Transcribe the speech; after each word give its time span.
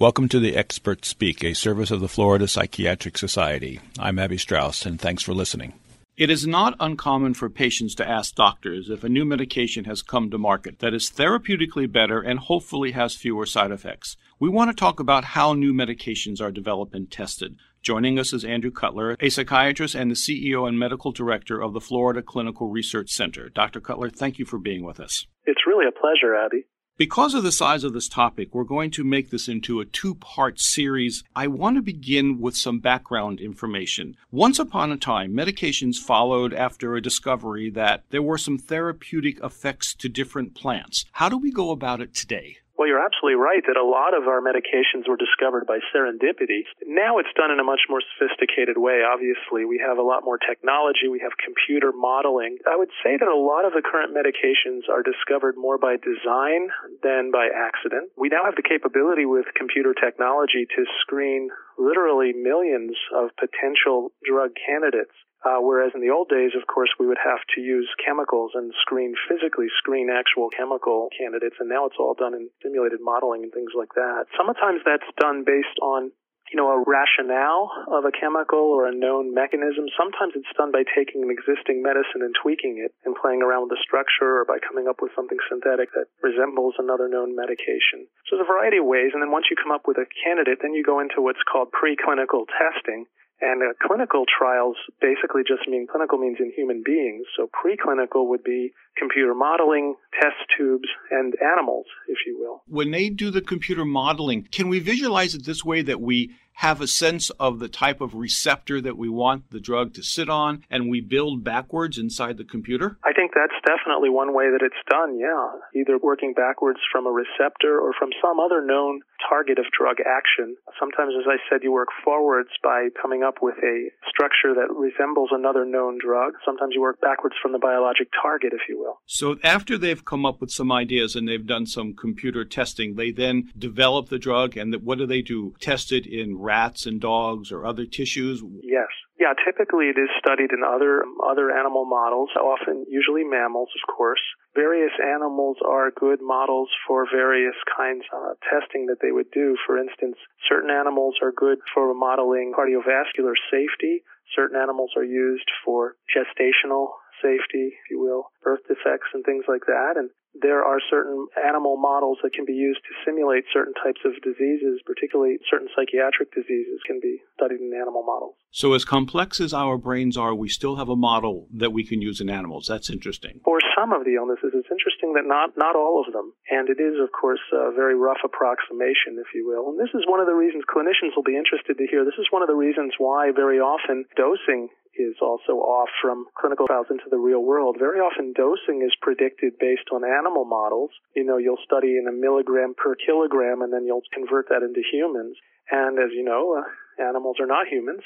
Welcome 0.00 0.30
to 0.30 0.40
the 0.40 0.56
Expert 0.56 1.04
Speak, 1.04 1.44
a 1.44 1.52
service 1.52 1.90
of 1.90 2.00
the 2.00 2.08
Florida 2.08 2.48
Psychiatric 2.48 3.18
Society. 3.18 3.80
I'm 3.98 4.18
Abby 4.18 4.38
Strauss, 4.38 4.86
and 4.86 4.98
thanks 4.98 5.22
for 5.22 5.34
listening. 5.34 5.74
It 6.16 6.30
is 6.30 6.46
not 6.46 6.74
uncommon 6.80 7.34
for 7.34 7.50
patients 7.50 7.94
to 7.96 8.08
ask 8.08 8.34
doctors 8.34 8.88
if 8.88 9.04
a 9.04 9.10
new 9.10 9.26
medication 9.26 9.84
has 9.84 10.00
come 10.00 10.30
to 10.30 10.38
market 10.38 10.78
that 10.78 10.94
is 10.94 11.10
therapeutically 11.10 11.92
better 11.92 12.18
and 12.18 12.38
hopefully 12.38 12.92
has 12.92 13.14
fewer 13.14 13.44
side 13.44 13.70
effects. 13.70 14.16
We 14.38 14.48
want 14.48 14.70
to 14.70 14.74
talk 14.74 15.00
about 15.00 15.36
how 15.36 15.52
new 15.52 15.74
medications 15.74 16.40
are 16.40 16.50
developed 16.50 16.94
and 16.94 17.10
tested. 17.10 17.56
Joining 17.82 18.18
us 18.18 18.32
is 18.32 18.42
Andrew 18.42 18.70
Cutler, 18.70 19.18
a 19.20 19.28
psychiatrist 19.28 19.94
and 19.94 20.10
the 20.10 20.14
CEO 20.14 20.66
and 20.66 20.78
medical 20.78 21.12
director 21.12 21.60
of 21.60 21.74
the 21.74 21.80
Florida 21.80 22.22
Clinical 22.22 22.70
Research 22.70 23.10
Center. 23.10 23.50
Dr. 23.50 23.82
Cutler, 23.82 24.08
thank 24.08 24.38
you 24.38 24.46
for 24.46 24.58
being 24.58 24.82
with 24.82 24.98
us. 24.98 25.26
It's 25.44 25.66
really 25.66 25.84
a 25.86 25.92
pleasure, 25.92 26.34
Abby. 26.34 26.64
Because 27.00 27.32
of 27.32 27.42
the 27.42 27.50
size 27.50 27.82
of 27.82 27.94
this 27.94 28.10
topic, 28.10 28.54
we're 28.54 28.62
going 28.62 28.90
to 28.90 29.04
make 29.04 29.30
this 29.30 29.48
into 29.48 29.80
a 29.80 29.86
two 29.86 30.16
part 30.16 30.60
series. 30.60 31.24
I 31.34 31.46
want 31.46 31.76
to 31.76 31.82
begin 31.82 32.42
with 32.42 32.54
some 32.58 32.78
background 32.78 33.40
information. 33.40 34.18
Once 34.30 34.58
upon 34.58 34.92
a 34.92 34.98
time, 34.98 35.32
medications 35.32 35.96
followed 35.96 36.52
after 36.52 36.94
a 36.94 37.00
discovery 37.00 37.70
that 37.70 38.04
there 38.10 38.20
were 38.20 38.36
some 38.36 38.58
therapeutic 38.58 39.42
effects 39.42 39.94
to 39.94 40.10
different 40.10 40.54
plants. 40.54 41.06
How 41.12 41.30
do 41.30 41.38
we 41.38 41.50
go 41.50 41.70
about 41.70 42.02
it 42.02 42.12
today? 42.12 42.58
Well, 42.80 42.88
you're 42.88 43.04
absolutely 43.04 43.36
right 43.36 43.60
that 43.68 43.76
a 43.76 43.84
lot 43.84 44.16
of 44.16 44.24
our 44.24 44.40
medications 44.40 45.04
were 45.04 45.20
discovered 45.20 45.68
by 45.68 45.84
serendipity. 45.92 46.64
Now 46.88 47.20
it's 47.20 47.28
done 47.36 47.52
in 47.52 47.60
a 47.60 47.62
much 47.62 47.84
more 47.92 48.00
sophisticated 48.00 48.80
way, 48.80 49.04
obviously. 49.04 49.68
We 49.68 49.84
have 49.84 50.00
a 50.00 50.02
lot 50.02 50.24
more 50.24 50.40
technology, 50.40 51.04
we 51.04 51.20
have 51.20 51.36
computer 51.36 51.92
modeling. 51.92 52.56
I 52.64 52.80
would 52.80 52.88
say 53.04 53.20
that 53.20 53.28
a 53.28 53.36
lot 53.36 53.68
of 53.68 53.76
the 53.76 53.84
current 53.84 54.16
medications 54.16 54.88
are 54.88 55.04
discovered 55.04 55.60
more 55.60 55.76
by 55.76 56.00
design 56.00 56.72
than 57.04 57.28
by 57.28 57.52
accident. 57.52 58.16
We 58.16 58.32
now 58.32 58.48
have 58.48 58.56
the 58.56 58.64
capability 58.64 59.28
with 59.28 59.44
computer 59.52 59.92
technology 59.92 60.64
to 60.64 60.88
screen 61.04 61.52
literally 61.76 62.32
millions 62.32 62.96
of 63.12 63.28
potential 63.36 64.08
drug 64.24 64.56
candidates. 64.56 65.12
Uh, 65.44 65.56
whereas 65.60 65.92
in 65.94 66.00
the 66.00 66.12
old 66.12 66.28
days, 66.28 66.52
of 66.52 66.66
course, 66.66 66.90
we 67.00 67.06
would 67.06 67.20
have 67.22 67.40
to 67.56 67.60
use 67.60 67.88
chemicals 68.04 68.52
and 68.54 68.72
screen, 68.80 69.14
physically 69.28 69.68
screen 69.78 70.10
actual 70.12 70.50
chemical 70.50 71.08
candidates, 71.16 71.56
and 71.60 71.68
now 71.68 71.86
it's 71.86 71.96
all 71.98 72.14
done 72.14 72.34
in 72.34 72.50
simulated 72.62 73.00
modeling 73.00 73.42
and 73.44 73.52
things 73.52 73.72
like 73.72 73.92
that. 73.96 74.28
Sometimes 74.36 74.84
that's 74.84 75.08
done 75.16 75.44
based 75.44 75.80
on 75.80 76.12
you 76.50 76.58
know, 76.58 76.66
a 76.74 76.82
rationale 76.82 77.70
of 77.94 78.02
a 78.02 78.10
chemical 78.10 78.58
or 78.58 78.90
a 78.90 78.94
known 78.94 79.30
mechanism. 79.32 79.86
Sometimes 79.94 80.34
it's 80.34 80.50
done 80.58 80.74
by 80.74 80.82
taking 80.82 81.22
an 81.22 81.30
existing 81.30 81.78
medicine 81.78 82.26
and 82.26 82.34
tweaking 82.34 82.82
it 82.82 82.90
and 83.06 83.14
playing 83.14 83.40
around 83.40 83.70
with 83.70 83.78
the 83.78 83.82
structure 83.86 84.42
or 84.42 84.44
by 84.44 84.58
coming 84.58 84.90
up 84.90 84.98
with 84.98 85.14
something 85.14 85.38
synthetic 85.46 85.94
that 85.94 86.10
resembles 86.26 86.74
another 86.82 87.06
known 87.06 87.38
medication. 87.38 88.10
So 88.26 88.34
there's 88.34 88.50
a 88.50 88.50
variety 88.50 88.82
of 88.82 88.90
ways. 88.90 89.14
And 89.14 89.22
then 89.22 89.30
once 89.30 89.46
you 89.46 89.54
come 89.54 89.70
up 89.70 89.86
with 89.86 89.96
a 90.02 90.10
candidate, 90.10 90.58
then 90.58 90.74
you 90.74 90.82
go 90.82 90.98
into 90.98 91.22
what's 91.22 91.42
called 91.46 91.70
preclinical 91.70 92.50
testing. 92.50 93.06
And 93.40 93.62
uh, 93.62 93.72
clinical 93.86 94.24
trials 94.26 94.76
basically 95.00 95.42
just 95.46 95.68
mean 95.68 95.86
clinical 95.90 96.18
means 96.18 96.36
in 96.40 96.52
human 96.54 96.82
beings. 96.84 97.26
So 97.36 97.48
preclinical 97.48 98.28
would 98.28 98.44
be 98.44 98.72
computer 98.98 99.34
modeling, 99.34 99.94
test 100.20 100.36
tubes, 100.56 100.88
and 101.10 101.34
animals, 101.40 101.86
if 102.08 102.18
you 102.26 102.38
will. 102.38 102.62
When 102.66 102.90
they 102.90 103.08
do 103.08 103.30
the 103.30 103.40
computer 103.40 103.84
modeling, 103.84 104.46
can 104.52 104.68
we 104.68 104.78
visualize 104.78 105.34
it 105.34 105.44
this 105.44 105.64
way 105.64 105.82
that 105.82 106.00
we 106.00 106.34
have 106.60 106.82
a 106.82 106.86
sense 106.86 107.30
of 107.40 107.58
the 107.58 107.68
type 107.68 108.02
of 108.02 108.14
receptor 108.14 108.82
that 108.82 108.98
we 108.98 109.08
want 109.08 109.50
the 109.50 109.58
drug 109.58 109.94
to 109.94 110.02
sit 110.02 110.28
on 110.28 110.62
and 110.68 110.90
we 110.90 111.00
build 111.00 111.42
backwards 111.42 111.96
inside 111.96 112.36
the 112.36 112.44
computer? 112.44 112.98
I 113.02 113.14
think 113.14 113.32
that's 113.34 113.56
definitely 113.64 114.10
one 114.10 114.34
way 114.34 114.44
that 114.52 114.60
it's 114.60 114.76
done, 114.90 115.18
yeah. 115.18 115.80
Either 115.80 115.96
working 115.96 116.34
backwards 116.34 116.80
from 116.92 117.06
a 117.06 117.10
receptor 117.10 117.80
or 117.80 117.94
from 117.98 118.10
some 118.20 118.38
other 118.38 118.60
known 118.60 119.00
target 119.26 119.58
of 119.58 119.64
drug 119.72 119.96
action. 120.04 120.56
Sometimes, 120.78 121.14
as 121.18 121.24
I 121.26 121.40
said, 121.48 121.62
you 121.62 121.72
work 121.72 121.88
forwards 122.04 122.50
by 122.62 122.88
coming 123.00 123.22
up 123.22 123.36
with 123.40 123.56
a 123.64 123.88
structure 124.08 124.52
that 124.54 124.68
resembles 124.68 125.30
another 125.32 125.64
known 125.64 125.98
drug. 125.98 126.34
Sometimes 126.44 126.74
you 126.74 126.82
work 126.82 127.00
backwards 127.00 127.36
from 127.40 127.52
the 127.52 127.58
biologic 127.58 128.08
target, 128.20 128.52
if 128.52 128.68
you 128.68 128.78
will. 128.78 129.00
So 129.06 129.36
after 129.42 129.78
they've 129.78 130.04
come 130.04 130.26
up 130.26 130.42
with 130.42 130.50
some 130.50 130.70
ideas 130.70 131.16
and 131.16 131.26
they've 131.26 131.46
done 131.46 131.64
some 131.64 131.94
computer 131.94 132.44
testing, 132.44 132.96
they 132.96 133.12
then 133.12 133.50
develop 133.56 134.10
the 134.10 134.18
drug 134.18 134.58
and 134.58 134.74
what 134.84 134.98
do 134.98 135.06
they 135.06 135.22
do? 135.22 135.54
Test 135.60 135.92
it 135.92 136.06
in 136.06 136.36
rats 136.50 136.82
and 136.84 137.00
dogs 137.00 137.52
or 137.54 137.64
other 137.64 137.86
tissues? 137.86 138.42
Yes. 138.66 138.90
Yeah, 139.22 139.34
typically 139.46 139.86
it 139.92 139.98
is 140.00 140.10
studied 140.18 140.50
in 140.50 140.66
other 140.66 141.04
other 141.22 141.54
animal 141.54 141.84
models, 141.84 142.30
often 142.34 142.86
usually 142.88 143.22
mammals, 143.22 143.70
of 143.78 143.84
course. 143.86 144.24
Various 144.56 144.96
animals 144.98 145.58
are 145.62 145.94
good 145.94 146.18
models 146.20 146.70
for 146.88 147.06
various 147.06 147.54
kinds 147.70 148.02
of 148.10 148.40
testing 148.48 148.86
that 148.90 148.98
they 149.04 149.12
would 149.12 149.30
do. 149.30 149.54
For 149.66 149.78
instance, 149.78 150.16
certain 150.48 150.70
animals 150.70 151.14
are 151.22 151.30
good 151.30 151.58
for 151.72 151.94
modeling 151.94 152.50
cardiovascular 152.56 153.36
safety. 153.52 154.02
Certain 154.34 154.58
animals 154.58 154.90
are 154.96 155.04
used 155.04 155.48
for 155.64 155.94
gestational 156.10 156.96
safety, 157.22 157.76
if 157.76 157.86
you 157.90 158.00
will, 158.00 158.32
birth 158.42 158.64
defects 158.66 159.12
and 159.12 159.22
things 159.24 159.44
like 159.46 159.66
that. 159.66 159.94
And 160.00 160.10
there 160.34 160.64
are 160.64 160.78
certain 160.88 161.26
animal 161.46 161.76
models 161.76 162.18
that 162.22 162.32
can 162.32 162.44
be 162.44 162.52
used 162.52 162.80
to 162.84 162.94
simulate 163.04 163.44
certain 163.52 163.74
types 163.74 164.00
of 164.04 164.12
diseases, 164.22 164.80
particularly 164.86 165.38
certain 165.50 165.68
psychiatric 165.74 166.32
diseases 166.32 166.80
can 166.86 167.00
be 167.00 167.18
studied 167.34 167.60
in 167.60 167.72
animal 167.74 168.04
models. 168.04 168.34
So, 168.50 168.72
as 168.74 168.84
complex 168.84 169.40
as 169.40 169.52
our 169.52 169.76
brains 169.76 170.16
are, 170.16 170.34
we 170.34 170.48
still 170.48 170.76
have 170.76 170.88
a 170.88 170.96
model 170.96 171.48
that 171.52 171.72
we 171.72 171.84
can 171.84 172.00
use 172.00 172.20
in 172.20 172.30
animals. 172.30 172.66
That's 172.66 172.90
interesting. 172.90 173.40
For 173.44 173.60
some 173.80 173.96
of 173.96 174.04
the 174.04 174.20
illnesses, 174.20 174.52
it's 174.52 174.68
interesting 174.68 175.16
that 175.16 175.24
not, 175.24 175.56
not 175.56 175.72
all 175.72 176.04
of 176.04 176.12
them. 176.12 176.36
And 176.52 176.68
it 176.68 176.76
is, 176.76 177.00
of 177.00 177.08
course, 177.16 177.40
a 177.48 177.72
very 177.72 177.96
rough 177.96 178.20
approximation, 178.20 179.16
if 179.16 179.32
you 179.32 179.48
will. 179.48 179.72
And 179.72 179.80
this 179.80 179.96
is 179.96 180.04
one 180.04 180.20
of 180.20 180.28
the 180.28 180.36
reasons 180.36 180.68
clinicians 180.68 181.16
will 181.16 181.24
be 181.24 181.40
interested 181.40 181.80
to 181.80 181.88
hear. 181.88 182.04
This 182.04 182.20
is 182.20 182.28
one 182.28 182.44
of 182.44 182.52
the 182.52 182.60
reasons 182.60 182.92
why 183.00 183.32
very 183.32 183.56
often 183.56 184.04
dosing 184.20 184.68
is 184.92 185.16
also 185.24 185.64
off 185.64 185.88
from 186.02 186.28
clinical 186.36 186.68
trials 186.68 186.92
into 186.92 187.08
the 187.08 187.16
real 187.16 187.40
world. 187.40 187.80
Very 187.80 188.04
often 188.04 188.36
dosing 188.36 188.84
is 188.84 188.92
predicted 189.00 189.56
based 189.56 189.88
on 189.94 190.04
animal 190.04 190.44
models. 190.44 190.90
You 191.16 191.24
know, 191.24 191.40
you'll 191.40 191.64
study 191.64 191.96
in 191.96 192.04
a 192.04 192.12
milligram 192.12 192.76
per 192.76 192.92
kilogram 193.00 193.62
and 193.62 193.72
then 193.72 193.88
you'll 193.88 194.04
convert 194.12 194.52
that 194.52 194.60
into 194.60 194.84
humans. 194.84 195.40
And 195.72 195.96
as 195.96 196.12
you 196.12 196.26
know, 196.26 196.60
uh, 196.60 196.68
animals 197.00 197.40
are 197.40 197.48
not 197.48 197.70
humans 197.70 198.04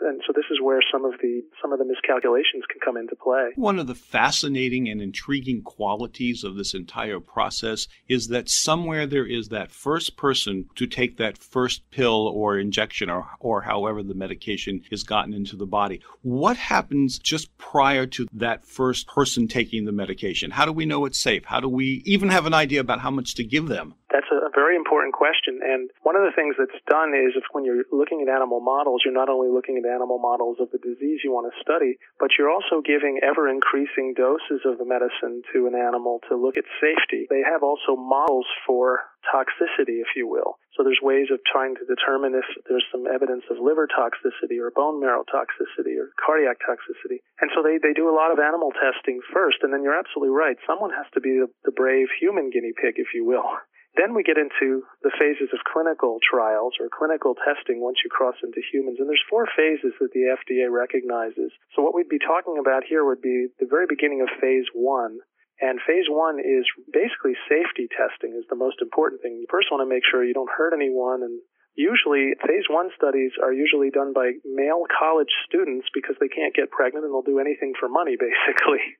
and 0.00 0.20
so 0.26 0.32
this 0.34 0.44
is 0.50 0.60
where 0.60 0.80
some 0.92 1.04
of 1.04 1.12
the 1.22 1.42
some 1.60 1.72
of 1.72 1.78
the 1.78 1.84
miscalculations 1.84 2.64
can 2.70 2.80
come 2.84 2.96
into 2.96 3.16
play. 3.16 3.50
One 3.56 3.78
of 3.78 3.86
the 3.86 3.94
fascinating 3.94 4.88
and 4.88 5.00
intriguing 5.00 5.62
qualities 5.62 6.44
of 6.44 6.56
this 6.56 6.74
entire 6.74 7.20
process 7.20 7.88
is 8.08 8.28
that 8.28 8.48
somewhere 8.48 9.06
there 9.06 9.26
is 9.26 9.48
that 9.48 9.70
first 9.70 10.16
person 10.16 10.66
to 10.76 10.86
take 10.86 11.16
that 11.18 11.38
first 11.38 11.88
pill 11.90 12.28
or 12.28 12.58
injection 12.58 13.10
or 13.10 13.26
or 13.40 13.62
however 13.62 14.02
the 14.02 14.14
medication 14.14 14.82
is 14.90 15.02
gotten 15.02 15.34
into 15.34 15.56
the 15.56 15.66
body. 15.66 16.00
What 16.22 16.56
happens 16.56 17.18
just 17.18 17.56
prior 17.58 18.06
to 18.06 18.26
that 18.32 18.64
first 18.64 19.06
person 19.06 19.48
taking 19.48 19.84
the 19.84 19.92
medication? 19.92 20.50
How 20.50 20.64
do 20.64 20.72
we 20.72 20.86
know 20.86 21.04
it's 21.04 21.20
safe? 21.20 21.44
How 21.44 21.60
do 21.60 21.68
we 21.68 22.02
even 22.04 22.28
have 22.30 22.46
an 22.46 22.54
idea 22.54 22.80
about 22.80 23.00
how 23.00 23.10
much 23.10 23.34
to 23.34 23.44
give 23.44 23.68
them? 23.68 23.94
That's 24.12 24.30
a 24.30 24.50
very 24.54 24.76
important 24.76 25.12
question. 25.12 25.60
And 25.62 25.90
one 26.02 26.16
of 26.16 26.22
the 26.22 26.30
things 26.34 26.54
that's 26.58 26.78
done 26.88 27.14
is 27.14 27.34
if 27.36 27.44
when 27.52 27.64
you're 27.64 27.84
looking 27.90 28.22
at 28.22 28.28
animal 28.28 28.60
models, 28.60 29.02
you're 29.04 29.14
not 29.14 29.28
only 29.28 29.48
looking 29.48 29.76
at 29.76 29.83
animal 29.86 30.18
models 30.18 30.58
of 30.60 30.70
the 30.72 30.82
disease 30.82 31.20
you 31.22 31.32
want 31.32 31.48
to 31.48 31.60
study, 31.60 31.96
but 32.18 32.34
you're 32.38 32.50
also 32.50 32.80
giving 32.84 33.20
ever 33.22 33.48
increasing 33.48 34.14
doses 34.16 34.64
of 34.64 34.78
the 34.78 34.88
medicine 34.88 35.42
to 35.52 35.66
an 35.66 35.74
animal 35.74 36.20
to 36.28 36.36
look 36.36 36.56
at 36.56 36.64
safety. 36.80 37.26
They 37.30 37.44
have 37.44 37.62
also 37.62 37.96
models 37.96 38.46
for 38.66 39.00
toxicity, 39.24 40.04
if 40.04 40.12
you 40.16 40.28
will. 40.28 40.60
So 40.76 40.82
there's 40.82 41.00
ways 41.00 41.30
of 41.30 41.40
trying 41.46 41.76
to 41.76 41.86
determine 41.86 42.34
if 42.34 42.44
there's 42.68 42.84
some 42.90 43.06
evidence 43.06 43.44
of 43.48 43.62
liver 43.62 43.86
toxicity 43.86 44.58
or 44.58 44.74
bone 44.74 45.00
marrow 45.00 45.24
toxicity 45.24 45.96
or 45.96 46.10
cardiac 46.18 46.58
toxicity. 46.60 47.22
And 47.40 47.50
so 47.54 47.62
they, 47.62 47.78
they 47.78 47.94
do 47.94 48.10
a 48.10 48.16
lot 48.16 48.32
of 48.32 48.42
animal 48.42 48.72
testing 48.74 49.20
first. 49.32 49.62
And 49.62 49.72
then 49.72 49.82
you're 49.82 49.96
absolutely 49.98 50.34
right. 50.34 50.58
Someone 50.66 50.90
has 50.90 51.06
to 51.14 51.20
be 51.20 51.38
the, 51.38 51.48
the 51.64 51.72
brave 51.72 52.08
human 52.18 52.50
guinea 52.50 52.74
pig, 52.74 52.98
if 52.98 53.14
you 53.14 53.24
will. 53.24 53.46
Then 53.94 54.14
we 54.14 54.26
get 54.26 54.38
into 54.38 54.82
the 55.06 55.14
phases 55.14 55.54
of 55.54 55.62
clinical 55.70 56.18
trials 56.18 56.74
or 56.82 56.90
clinical 56.90 57.38
testing 57.38 57.78
once 57.78 58.02
you 58.02 58.10
cross 58.10 58.34
into 58.42 58.58
humans. 58.58 58.98
And 58.98 59.08
there's 59.08 59.30
four 59.30 59.46
phases 59.54 59.94
that 60.02 60.10
the 60.10 60.34
FDA 60.34 60.66
recognizes. 60.66 61.54
So 61.74 61.82
what 61.82 61.94
we'd 61.94 62.10
be 62.10 62.18
talking 62.18 62.58
about 62.58 62.82
here 62.82 63.06
would 63.06 63.22
be 63.22 63.54
the 63.62 63.70
very 63.70 63.86
beginning 63.86 64.20
of 64.20 64.28
phase 64.42 64.66
one. 64.74 65.22
And 65.62 65.78
phase 65.86 66.10
one 66.10 66.42
is 66.42 66.66
basically 66.90 67.38
safety 67.46 67.86
testing 67.86 68.34
is 68.34 68.42
the 68.50 68.58
most 68.58 68.82
important 68.82 69.22
thing. 69.22 69.38
You 69.38 69.46
first 69.46 69.70
want 69.70 69.86
to 69.86 69.88
make 69.88 70.02
sure 70.02 70.26
you 70.26 70.34
don't 70.34 70.50
hurt 70.50 70.74
anyone 70.74 71.22
and 71.22 71.38
Usually, 71.74 72.38
phase 72.38 72.70
one 72.70 72.90
studies 72.96 73.32
are 73.42 73.52
usually 73.52 73.90
done 73.90 74.12
by 74.14 74.38
male 74.46 74.86
college 74.86 75.34
students 75.46 75.86
because 75.92 76.14
they 76.20 76.28
can't 76.28 76.54
get 76.54 76.70
pregnant 76.70 77.04
and 77.04 77.12
they'll 77.12 77.26
do 77.26 77.42
anything 77.42 77.74
for 77.78 77.88
money, 77.88 78.14
basically. 78.20 78.94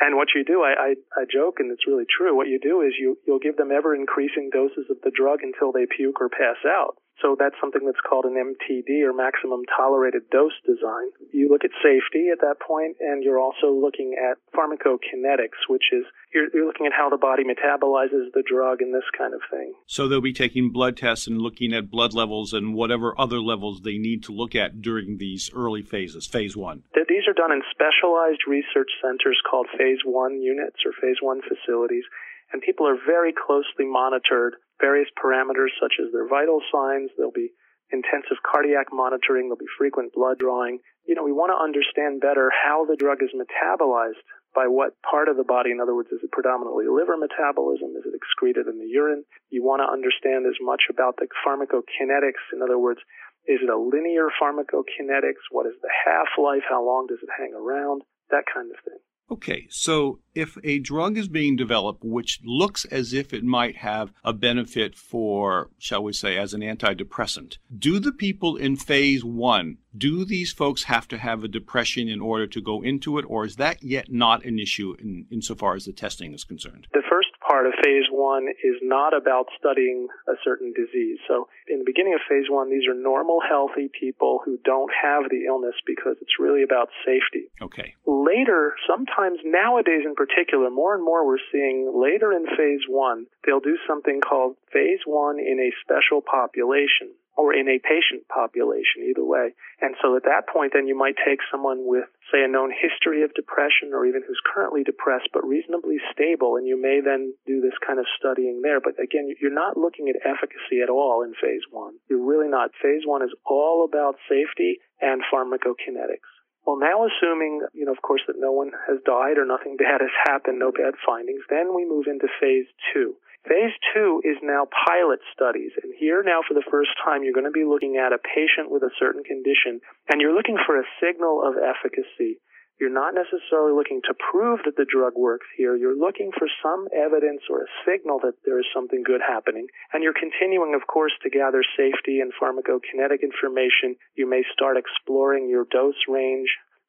and 0.00 0.16
what 0.16 0.28
you 0.34 0.44
do, 0.44 0.62
I, 0.62 0.72
I, 0.76 0.90
I 1.16 1.24
joke, 1.24 1.56
and 1.58 1.72
it's 1.72 1.88
really 1.88 2.04
true. 2.04 2.36
What 2.36 2.48
you 2.48 2.60
do 2.60 2.82
is 2.82 2.92
you 3.00 3.16
you'll 3.26 3.40
give 3.40 3.56
them 3.56 3.72
ever 3.72 3.94
increasing 3.94 4.50
doses 4.52 4.86
of 4.90 5.00
the 5.02 5.10
drug 5.10 5.40
until 5.42 5.72
they 5.72 5.86
puke 5.88 6.20
or 6.20 6.28
pass 6.28 6.60
out. 6.66 7.00
So 7.22 7.36
that's 7.38 7.56
something 7.60 7.84
that's 7.84 8.00
called 8.00 8.24
an 8.24 8.34
MTD 8.34 9.04
or 9.04 9.12
maximum 9.12 9.62
tolerated 9.76 10.28
dose 10.30 10.56
design. 10.64 11.12
You 11.32 11.48
look 11.48 11.64
at 11.64 11.70
safety 11.82 12.28
at 12.32 12.40
that 12.40 12.60
point 12.60 12.96
and 13.00 13.22
you're 13.22 13.38
also 13.38 13.72
looking 13.72 14.16
at 14.16 14.38
pharmacokinetics, 14.56 15.68
which 15.68 15.92
is 15.92 16.04
you're, 16.32 16.48
you're 16.54 16.66
looking 16.66 16.86
at 16.86 16.92
how 16.92 17.10
the 17.10 17.18
body 17.18 17.44
metabolizes 17.44 18.32
the 18.32 18.42
drug 18.46 18.80
and 18.80 18.94
this 18.94 19.08
kind 19.16 19.34
of 19.34 19.40
thing. 19.50 19.74
So 19.86 20.08
they'll 20.08 20.20
be 20.20 20.32
taking 20.32 20.72
blood 20.72 20.96
tests 20.96 21.26
and 21.26 21.40
looking 21.40 21.72
at 21.72 21.90
blood 21.90 22.14
levels 22.14 22.52
and 22.52 22.74
whatever 22.74 23.18
other 23.20 23.40
levels 23.40 23.82
they 23.82 23.98
need 23.98 24.22
to 24.24 24.32
look 24.32 24.54
at 24.54 24.80
during 24.80 25.18
these 25.18 25.50
early 25.54 25.82
phases, 25.82 26.26
phase 26.26 26.56
one. 26.56 26.84
These 26.94 27.26
are 27.28 27.34
done 27.34 27.52
in 27.52 27.62
specialized 27.70 28.46
research 28.48 28.88
centers 29.02 29.40
called 29.48 29.66
phase 29.76 29.98
one 30.04 30.40
units 30.40 30.78
or 30.86 30.92
phase 30.92 31.18
one 31.20 31.40
facilities 31.42 32.04
and 32.52 32.62
people 32.62 32.86
are 32.86 32.96
very 33.06 33.32
closely 33.32 33.86
monitored 33.86 34.56
various 34.80 35.08
parameters 35.14 35.70
such 35.80 36.00
as 36.00 36.12
their 36.12 36.26
vital 36.26 36.60
signs. 36.72 37.10
There'll 37.16 37.32
be 37.34 37.52
intensive 37.92 38.38
cardiac 38.46 38.88
monitoring. 38.92 39.46
There'll 39.46 39.60
be 39.60 39.76
frequent 39.78 40.14
blood 40.14 40.38
drawing. 40.38 40.80
You 41.06 41.14
know, 41.14 41.24
we 41.24 41.32
want 41.32 41.50
to 41.52 41.58
understand 41.58 42.20
better 42.20 42.50
how 42.50 42.86
the 42.86 42.96
drug 42.96 43.22
is 43.22 43.34
metabolized 43.34 44.20
by 44.54 44.66
what 44.66 44.98
part 45.02 45.28
of 45.28 45.36
the 45.36 45.46
body. 45.46 45.70
In 45.70 45.80
other 45.80 45.94
words, 45.94 46.10
is 46.10 46.22
it 46.22 46.32
predominantly 46.32 46.86
liver 46.90 47.16
metabolism? 47.16 47.94
Is 47.98 48.06
it 48.06 48.14
excreted 48.14 48.66
in 48.66 48.78
the 48.78 48.90
urine? 48.90 49.24
You 49.50 49.62
want 49.62 49.82
to 49.82 49.90
understand 49.90 50.46
as 50.46 50.58
much 50.60 50.90
about 50.90 51.16
the 51.18 51.28
pharmacokinetics. 51.46 52.42
In 52.52 52.62
other 52.62 52.78
words, 52.78 53.00
is 53.46 53.62
it 53.62 53.70
a 53.70 53.78
linear 53.78 54.28
pharmacokinetics? 54.40 55.50
What 55.50 55.66
is 55.66 55.74
the 55.82 55.90
half-life? 55.90 56.66
How 56.68 56.84
long 56.84 57.06
does 57.06 57.22
it 57.22 57.30
hang 57.30 57.54
around? 57.54 58.02
That 58.30 58.44
kind 58.52 58.70
of 58.70 58.78
thing. 58.84 58.98
Okay, 59.30 59.68
so 59.70 60.18
if 60.34 60.58
a 60.64 60.80
drug 60.80 61.16
is 61.16 61.28
being 61.28 61.54
developed 61.54 62.02
which 62.02 62.40
looks 62.44 62.84
as 62.86 63.12
if 63.12 63.32
it 63.32 63.44
might 63.44 63.76
have 63.76 64.12
a 64.24 64.32
benefit 64.32 64.96
for, 64.96 65.70
shall 65.78 66.02
we 66.02 66.12
say, 66.12 66.36
as 66.36 66.52
an 66.52 66.62
antidepressant, 66.62 67.58
do 67.76 68.00
the 68.00 68.12
people 68.12 68.56
in 68.56 68.74
phase 68.74 69.24
one, 69.24 69.78
do 69.96 70.24
these 70.24 70.52
folks 70.52 70.84
have 70.84 71.06
to 71.08 71.18
have 71.18 71.44
a 71.44 71.48
depression 71.48 72.08
in 72.08 72.20
order 72.20 72.46
to 72.48 72.60
go 72.60 72.82
into 72.82 73.18
it, 73.18 73.24
or 73.28 73.44
is 73.44 73.56
that 73.56 73.82
yet 73.82 74.10
not 74.10 74.44
an 74.44 74.58
issue 74.58 74.96
in, 74.98 75.26
insofar 75.30 75.76
as 75.76 75.84
the 75.84 75.92
testing 75.92 76.34
is 76.34 76.44
concerned? 76.44 76.88
The 76.92 77.02
first 77.08 77.29
part 77.50 77.66
of 77.66 77.72
phase 77.82 78.06
one 78.10 78.46
is 78.62 78.78
not 78.80 79.10
about 79.10 79.46
studying 79.58 80.06
a 80.28 80.34
certain 80.44 80.72
disease. 80.72 81.18
So 81.26 81.48
in 81.66 81.80
the 81.80 81.84
beginning 81.84 82.14
of 82.14 82.20
phase 82.28 82.46
one, 82.48 82.70
these 82.70 82.86
are 82.86 82.94
normal, 82.94 83.40
healthy 83.42 83.90
people 83.90 84.40
who 84.44 84.58
don't 84.64 84.90
have 84.94 85.26
the 85.30 85.46
illness 85.50 85.74
because 85.84 86.14
it's 86.22 86.38
really 86.38 86.62
about 86.62 86.88
safety. 87.04 87.50
Okay. 87.60 87.94
Later, 88.06 88.74
sometimes 88.86 89.38
nowadays 89.44 90.06
in 90.06 90.14
particular, 90.14 90.70
more 90.70 90.94
and 90.94 91.04
more 91.04 91.26
we're 91.26 91.42
seeing 91.50 91.90
later 91.90 92.32
in 92.32 92.46
phase 92.56 92.86
one, 92.88 93.26
they'll 93.44 93.58
do 93.58 93.76
something 93.88 94.20
called 94.20 94.54
phase 94.72 95.02
one 95.04 95.40
in 95.40 95.58
a 95.58 95.74
special 95.82 96.22
population 96.22 97.10
or 97.40 97.56
in 97.56 97.72
a 97.72 97.80
patient 97.80 98.28
population, 98.28 99.08
either 99.08 99.24
way. 99.24 99.56
And 99.80 99.96
so 100.04 100.12
at 100.12 100.28
that 100.28 100.44
point, 100.52 100.76
then 100.76 100.84
you 100.84 100.92
might 100.92 101.16
take 101.16 101.40
someone 101.48 101.88
with, 101.88 102.04
say, 102.28 102.44
a 102.44 102.52
known 102.52 102.68
history 102.68 103.24
of 103.24 103.32
depression 103.32 103.96
or 103.96 104.04
even 104.04 104.20
who's 104.20 104.44
currently 104.44 104.84
depressed 104.84 105.32
but 105.32 105.48
reasonably 105.48 105.96
stable, 106.12 106.60
and 106.60 106.68
you 106.68 106.76
may 106.76 107.00
then 107.00 107.32
do 107.48 107.64
this 107.64 107.80
kind 107.80 107.98
of 107.98 108.04
studying 108.20 108.60
there. 108.60 108.84
But 108.84 109.00
again, 109.00 109.32
you're 109.40 109.56
not 109.56 109.80
looking 109.80 110.12
at 110.12 110.20
efficacy 110.20 110.84
at 110.84 110.92
all 110.92 111.24
in 111.24 111.32
phase 111.40 111.64
one. 111.72 111.96
You're 112.12 112.20
really 112.20 112.52
not. 112.52 112.76
Phase 112.76 113.08
one 113.08 113.24
is 113.24 113.32
all 113.48 113.88
about 113.88 114.20
safety 114.28 114.84
and 115.00 115.24
pharmacokinetics. 115.32 116.28
Well, 116.68 116.76
now 116.76 117.08
assuming, 117.08 117.64
you 117.72 117.88
know, 117.88 117.96
of 117.96 118.02
course, 118.04 118.20
that 118.28 118.36
no 118.36 118.52
one 118.52 118.70
has 118.86 119.00
died 119.08 119.40
or 119.40 119.48
nothing 119.48 119.80
bad 119.80 120.04
has 120.04 120.12
happened, 120.28 120.60
no 120.60 120.70
bad 120.70 120.92
findings, 121.00 121.40
then 121.48 121.74
we 121.74 121.88
move 121.88 122.04
into 122.06 122.28
phase 122.36 122.68
two. 122.92 123.16
Phase 123.48 123.72
two 123.94 124.20
is 124.24 124.36
now 124.42 124.68
pilot 124.68 125.20
studies. 125.32 125.72
And 125.82 125.92
here 125.98 126.22
now 126.22 126.40
for 126.46 126.52
the 126.52 126.66
first 126.70 126.90
time, 127.02 127.24
you're 127.24 127.36
going 127.36 127.48
to 127.48 127.54
be 127.54 127.64
looking 127.64 127.96
at 127.96 128.12
a 128.12 128.20
patient 128.20 128.68
with 128.68 128.82
a 128.82 128.92
certain 129.00 129.24
condition 129.24 129.80
and 130.12 130.20
you're 130.20 130.36
looking 130.36 130.58
for 130.66 130.76
a 130.76 130.84
signal 131.00 131.40
of 131.40 131.56
efficacy. 131.56 132.40
You're 132.80 132.88
not 132.88 133.12
necessarily 133.12 133.76
looking 133.76 134.00
to 134.08 134.16
prove 134.16 134.60
that 134.64 134.76
the 134.76 134.88
drug 134.88 135.12
works 135.12 135.44
here. 135.56 135.76
You're 135.76 135.96
looking 135.96 136.32
for 136.32 136.48
some 136.64 136.88
evidence 136.96 137.44
or 137.48 137.64
a 137.64 137.72
signal 137.84 138.20
that 138.24 138.40
there 138.48 138.58
is 138.58 138.64
something 138.72 139.04
good 139.04 139.20
happening. 139.20 139.68
And 139.92 140.02
you're 140.02 140.16
continuing, 140.16 140.72
of 140.72 140.88
course, 140.88 141.12
to 141.22 141.28
gather 141.28 141.60
safety 141.76 142.20
and 142.20 142.32
pharmacokinetic 142.40 143.20
information. 143.20 144.00
You 144.16 144.24
may 144.28 144.44
start 144.52 144.80
exploring 144.80 145.48
your 145.48 145.68
dose 145.68 146.00
range, 146.08 146.48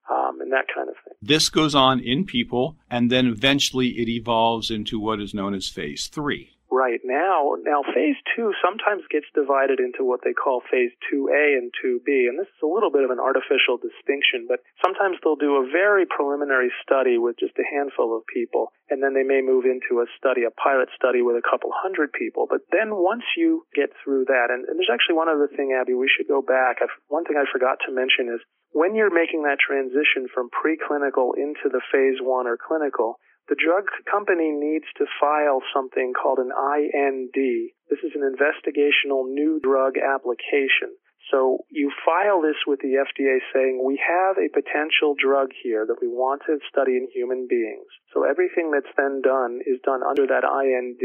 um, 0.09 0.41
and 0.41 0.51
that 0.51 0.65
kind 0.73 0.89
of 0.89 0.95
thing. 1.03 1.13
This 1.21 1.49
goes 1.49 1.75
on 1.75 1.99
in 1.99 2.25
people, 2.25 2.77
and 2.89 3.11
then 3.11 3.27
eventually 3.27 3.89
it 3.99 4.09
evolves 4.09 4.71
into 4.71 4.99
what 4.99 5.21
is 5.21 5.33
known 5.33 5.53
as 5.53 5.67
phase 5.67 6.07
three. 6.07 6.57
Right 6.71 7.03
now, 7.03 7.59
now 7.67 7.83
phase 7.83 8.15
two 8.31 8.55
sometimes 8.63 9.03
gets 9.11 9.27
divided 9.35 9.83
into 9.83 10.07
what 10.07 10.23
they 10.23 10.31
call 10.31 10.63
phase 10.71 10.95
2A 11.11 11.59
and 11.59 11.67
2B, 11.83 12.31
and 12.31 12.39
this 12.39 12.47
is 12.47 12.63
a 12.63 12.71
little 12.71 12.87
bit 12.87 13.03
of 13.03 13.11
an 13.11 13.19
artificial 13.19 13.75
distinction, 13.75 14.47
but 14.47 14.63
sometimes 14.79 15.19
they'll 15.19 15.35
do 15.35 15.59
a 15.59 15.67
very 15.67 16.07
preliminary 16.07 16.71
study 16.79 17.19
with 17.19 17.35
just 17.35 17.59
a 17.59 17.67
handful 17.67 18.15
of 18.15 18.23
people, 18.23 18.71
and 18.87 19.03
then 19.03 19.11
they 19.11 19.27
may 19.27 19.43
move 19.43 19.67
into 19.67 19.99
a 19.99 20.07
study, 20.15 20.47
a 20.47 20.55
pilot 20.55 20.87
study 20.95 21.19
with 21.19 21.35
a 21.35 21.43
couple 21.43 21.75
hundred 21.75 22.15
people. 22.15 22.47
But 22.47 22.63
then 22.71 22.95
once 22.95 23.27
you 23.35 23.67
get 23.75 23.91
through 23.99 24.31
that, 24.31 24.47
and, 24.47 24.63
and 24.63 24.79
there's 24.79 24.91
actually 24.91 25.19
one 25.19 25.27
other 25.27 25.51
thing, 25.51 25.75
Abby, 25.75 25.91
we 25.91 26.07
should 26.07 26.31
go 26.31 26.39
back. 26.39 26.79
I've, 26.79 26.95
one 27.11 27.27
thing 27.27 27.35
I 27.35 27.43
forgot 27.51 27.83
to 27.83 27.91
mention 27.91 28.31
is 28.31 28.39
when 28.71 28.95
you're 28.95 29.13
making 29.13 29.43
that 29.43 29.59
transition 29.59 30.27
from 30.33 30.49
preclinical 30.49 31.35
into 31.35 31.67
the 31.67 31.81
phase 31.91 32.19
one 32.21 32.47
or 32.47 32.57
clinical, 32.57 33.19
the 33.49 33.59
drug 33.59 33.87
company 34.09 34.51
needs 34.51 34.85
to 34.97 35.05
file 35.19 35.59
something 35.73 36.13
called 36.13 36.39
an 36.39 36.51
IND. 36.55 37.35
This 37.89 37.99
is 38.03 38.15
an 38.15 38.23
investigational 38.23 39.27
new 39.27 39.59
drug 39.61 39.99
application. 39.99 40.95
So 41.29 41.63
you 41.69 41.91
file 42.03 42.41
this 42.41 42.59
with 42.65 42.79
the 42.79 42.99
FDA 42.99 43.39
saying 43.53 43.79
we 43.83 44.01
have 44.01 44.37
a 44.37 44.51
potential 44.51 45.15
drug 45.15 45.51
here 45.63 45.85
that 45.85 46.01
we 46.01 46.07
want 46.07 46.41
to 46.47 46.59
study 46.67 46.97
in 46.97 47.07
human 47.13 47.47
beings. 47.47 47.87
So 48.13 48.23
everything 48.23 48.71
that's 48.71 48.91
then 48.97 49.21
done 49.21 49.59
is 49.65 49.79
done 49.85 50.01
under 50.03 50.27
that 50.27 50.43
IND 50.43 50.99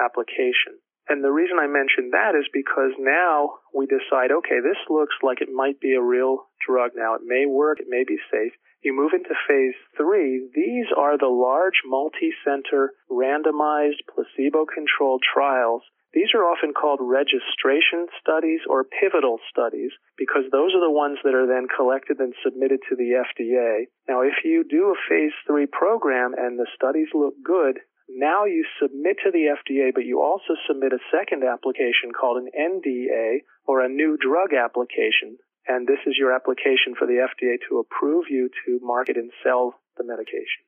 application. 0.00 0.79
And 1.10 1.24
the 1.24 1.34
reason 1.34 1.58
I 1.58 1.66
mention 1.66 2.14
that 2.14 2.38
is 2.38 2.46
because 2.54 2.94
now 2.96 3.58
we 3.74 3.90
decide, 3.90 4.30
okay, 4.30 4.62
this 4.62 4.78
looks 4.88 5.18
like 5.26 5.42
it 5.42 5.50
might 5.50 5.80
be 5.82 5.98
a 5.98 6.00
real 6.00 6.46
drug 6.62 6.92
now. 6.94 7.18
It 7.18 7.26
may 7.26 7.50
work, 7.50 7.80
it 7.80 7.90
may 7.90 8.04
be 8.06 8.16
safe. 8.30 8.54
You 8.86 8.94
move 8.94 9.10
into 9.12 9.34
phase 9.48 9.74
three. 9.98 10.48
These 10.54 10.86
are 10.96 11.18
the 11.18 11.26
large 11.26 11.82
multi-center 11.84 12.94
randomized 13.10 14.06
placebo-controlled 14.06 15.26
trials. 15.26 15.82
These 16.14 16.30
are 16.34 16.46
often 16.46 16.74
called 16.74 16.98
registration 17.02 18.06
studies 18.22 18.60
or 18.70 18.86
pivotal 18.86 19.38
studies 19.50 19.90
because 20.16 20.46
those 20.50 20.74
are 20.74 20.80
the 20.80 20.94
ones 20.94 21.18
that 21.22 21.34
are 21.34 21.46
then 21.46 21.66
collected 21.66 22.18
and 22.18 22.34
submitted 22.42 22.80
to 22.88 22.94
the 22.94 23.18
FDA. 23.18 23.90
Now, 24.08 24.22
if 24.22 24.42
you 24.44 24.62
do 24.62 24.94
a 24.94 25.02
phase 25.10 25.34
three 25.46 25.66
program 25.66 26.34
and 26.38 26.58
the 26.58 26.66
studies 26.74 27.08
look 27.14 27.34
good, 27.44 27.78
now 28.16 28.44
you 28.44 28.64
submit 28.80 29.16
to 29.24 29.30
the 29.30 29.54
FDA, 29.56 29.94
but 29.94 30.04
you 30.04 30.20
also 30.20 30.54
submit 30.66 30.92
a 30.92 30.98
second 31.10 31.44
application 31.44 32.12
called 32.18 32.42
an 32.42 32.50
NDA 32.54 33.42
or 33.66 33.80
a 33.80 33.88
new 33.88 34.16
drug 34.16 34.52
application 34.52 35.38
and 35.70 35.86
this 35.86 35.98
is 36.06 36.16
your 36.18 36.34
application 36.34 36.94
for 36.98 37.06
the 37.06 37.26
FDA 37.28 37.56
to 37.68 37.78
approve 37.78 38.24
you 38.28 38.50
to 38.66 38.80
market 38.82 39.16
and 39.16 39.30
sell 39.44 39.74
the 39.96 40.04
medication. 40.04 40.64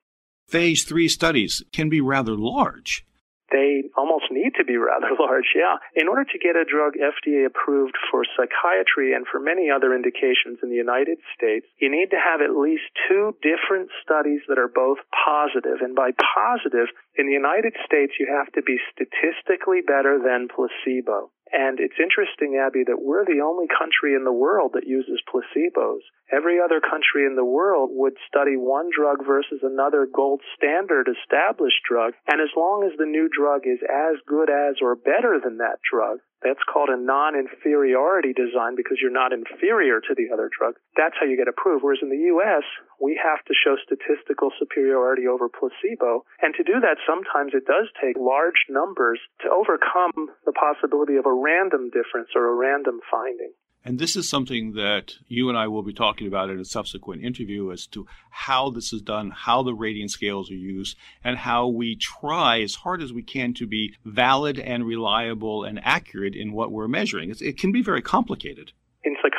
Phase 0.47 0.85
three 0.85 1.09
studies 1.09 1.63
can 1.73 1.89
be 1.89 2.01
rather 2.01 2.37
large. 2.37 3.05
They 3.53 3.93
almost 3.97 4.33
need 4.33 4.57
to 4.57 4.65
be 4.65 4.77
rather 4.77 5.13
large, 5.21 5.53
yeah. 5.55 5.77
In 5.95 6.09
order 6.09 6.25
to 6.25 6.39
get 6.39 6.57
a 6.57 6.65
drug 6.65 6.97
FDA 6.97 7.45
approved 7.45 7.95
for 8.11 8.25
psychiatry 8.35 9.13
and 9.13 9.29
for 9.29 9.39
many 9.39 9.69
other 9.69 9.95
indications 9.95 10.59
in 10.63 10.73
the 10.73 10.81
United 10.81 11.19
States, 11.37 11.67
you 11.79 11.93
need 11.93 12.09
to 12.11 12.19
have 12.19 12.41
at 12.41 12.57
least 12.57 12.89
two 13.09 13.37
different 13.45 13.93
studies 14.03 14.41
that 14.49 14.59
are 14.59 14.73
both 14.73 14.99
positive. 15.13 15.85
And 15.85 15.95
by 15.95 16.17
positive, 16.17 16.89
in 17.17 17.27
the 17.27 17.37
United 17.37 17.77
States, 17.85 18.17
you 18.19 18.27
have 18.33 18.51
to 18.57 18.63
be 18.63 18.81
statistically 18.91 19.85
better 19.85 20.19
than 20.19 20.49
placebo. 20.49 21.31
And 21.53 21.79
it's 21.81 22.01
interesting, 22.01 22.57
Abby, 22.57 22.85
that 22.89 23.05
we're 23.05 23.29
the 23.29 23.45
only 23.45 23.69
country 23.69 24.17
in 24.17 24.25
the 24.25 24.33
world 24.33 24.73
that 24.73 24.89
uses 24.89 25.21
placebos. 25.29 26.01
Every 26.33 26.57
other 26.59 26.81
country 26.81 27.29
in 27.29 27.37
the 27.37 27.45
world 27.45 27.91
would 27.93 28.17
study 28.27 28.57
one 28.57 28.89
drug 28.89 29.21
versus 29.27 29.61
another 29.63 30.09
gold 30.09 30.41
standard 30.57 31.13
established 31.13 31.85
drug. 31.85 32.15
And 32.27 32.41
as 32.41 32.49
long 32.57 32.89
as 32.89 32.97
the 32.97 33.05
new 33.05 33.29
drug 33.29 33.69
is 33.69 33.85
as 33.85 34.17
good 34.27 34.49
as 34.49 34.81
or 34.81 34.97
better 34.97 35.37
than 35.45 35.59
that 35.59 35.85
drug, 35.85 36.25
that's 36.43 36.63
called 36.67 36.91
a 36.91 36.99
non-inferiority 36.99 38.35
design 38.35 38.75
because 38.75 38.99
you're 39.01 39.15
not 39.15 39.33
inferior 39.33 40.03
to 40.03 40.15
the 40.15 40.29
other 40.35 40.51
drug. 40.51 40.75
That's 40.99 41.15
how 41.19 41.27
you 41.27 41.39
get 41.39 41.49
approved. 41.49 41.87
Whereas 41.87 42.03
in 42.03 42.11
the 42.11 42.29
U.S., 42.35 42.67
we 43.01 43.19
have 43.23 43.43
to 43.47 43.55
show 43.55 43.79
statistical 43.83 44.51
superiority 44.59 45.31
over 45.31 45.49
placebo. 45.49 46.27
And 46.43 46.55
to 46.59 46.67
do 46.67 46.83
that, 46.83 47.03
sometimes 47.07 47.55
it 47.55 47.67
does 47.67 47.91
take 48.03 48.19
large 48.19 48.67
numbers 48.69 49.19
to 49.43 49.51
overcome 49.51 50.35
the 50.45 50.55
possibility 50.55 51.17
of 51.17 51.27
a 51.27 51.35
random 51.35 51.91
difference 51.95 52.35
or 52.35 52.51
a 52.51 52.59
random 52.59 52.99
finding. 53.11 53.55
And 53.85 53.99
this 53.99 54.15
is 54.15 54.29
something 54.29 54.75
that 54.75 55.15
you 55.27 55.49
and 55.49 55.59
I 55.59 55.67
will 55.67 55.83
be 55.83 55.93
talking 55.93 56.29
about 56.29 56.51
in 56.51 56.61
a 56.61 56.65
subsequent 56.65 57.25
interview 57.25 57.73
as 57.73 57.87
to 57.89 58.07
how 58.31 58.71
this 58.71 58.93
is 58.93 59.03
done, 59.03 59.31
how 59.31 59.65
the 59.65 59.75
rating 59.75 60.09
scales 60.09 60.51
are 60.51 60.55
used, 60.55 60.97
and 61.25 61.37
how 61.37 61.67
we 61.67 61.97
try 61.97 62.61
as 62.61 62.77
hard 62.77 63.03
as 63.03 63.13
we 63.13 63.23
can 63.23 63.55
to 63.55 63.67
be 63.67 63.95
valid 64.05 64.61
and 64.61 64.87
reliable 64.87 65.65
and 65.65 65.81
accurate 65.83 66.37
in 66.37 66.53
what 66.53 66.71
we're 66.71 66.87
measuring. 66.87 67.31
It's, 67.31 67.43
it 67.43 67.59
can 67.59 67.73
be 67.73 67.83
very 67.83 68.03
complicated 68.03 68.73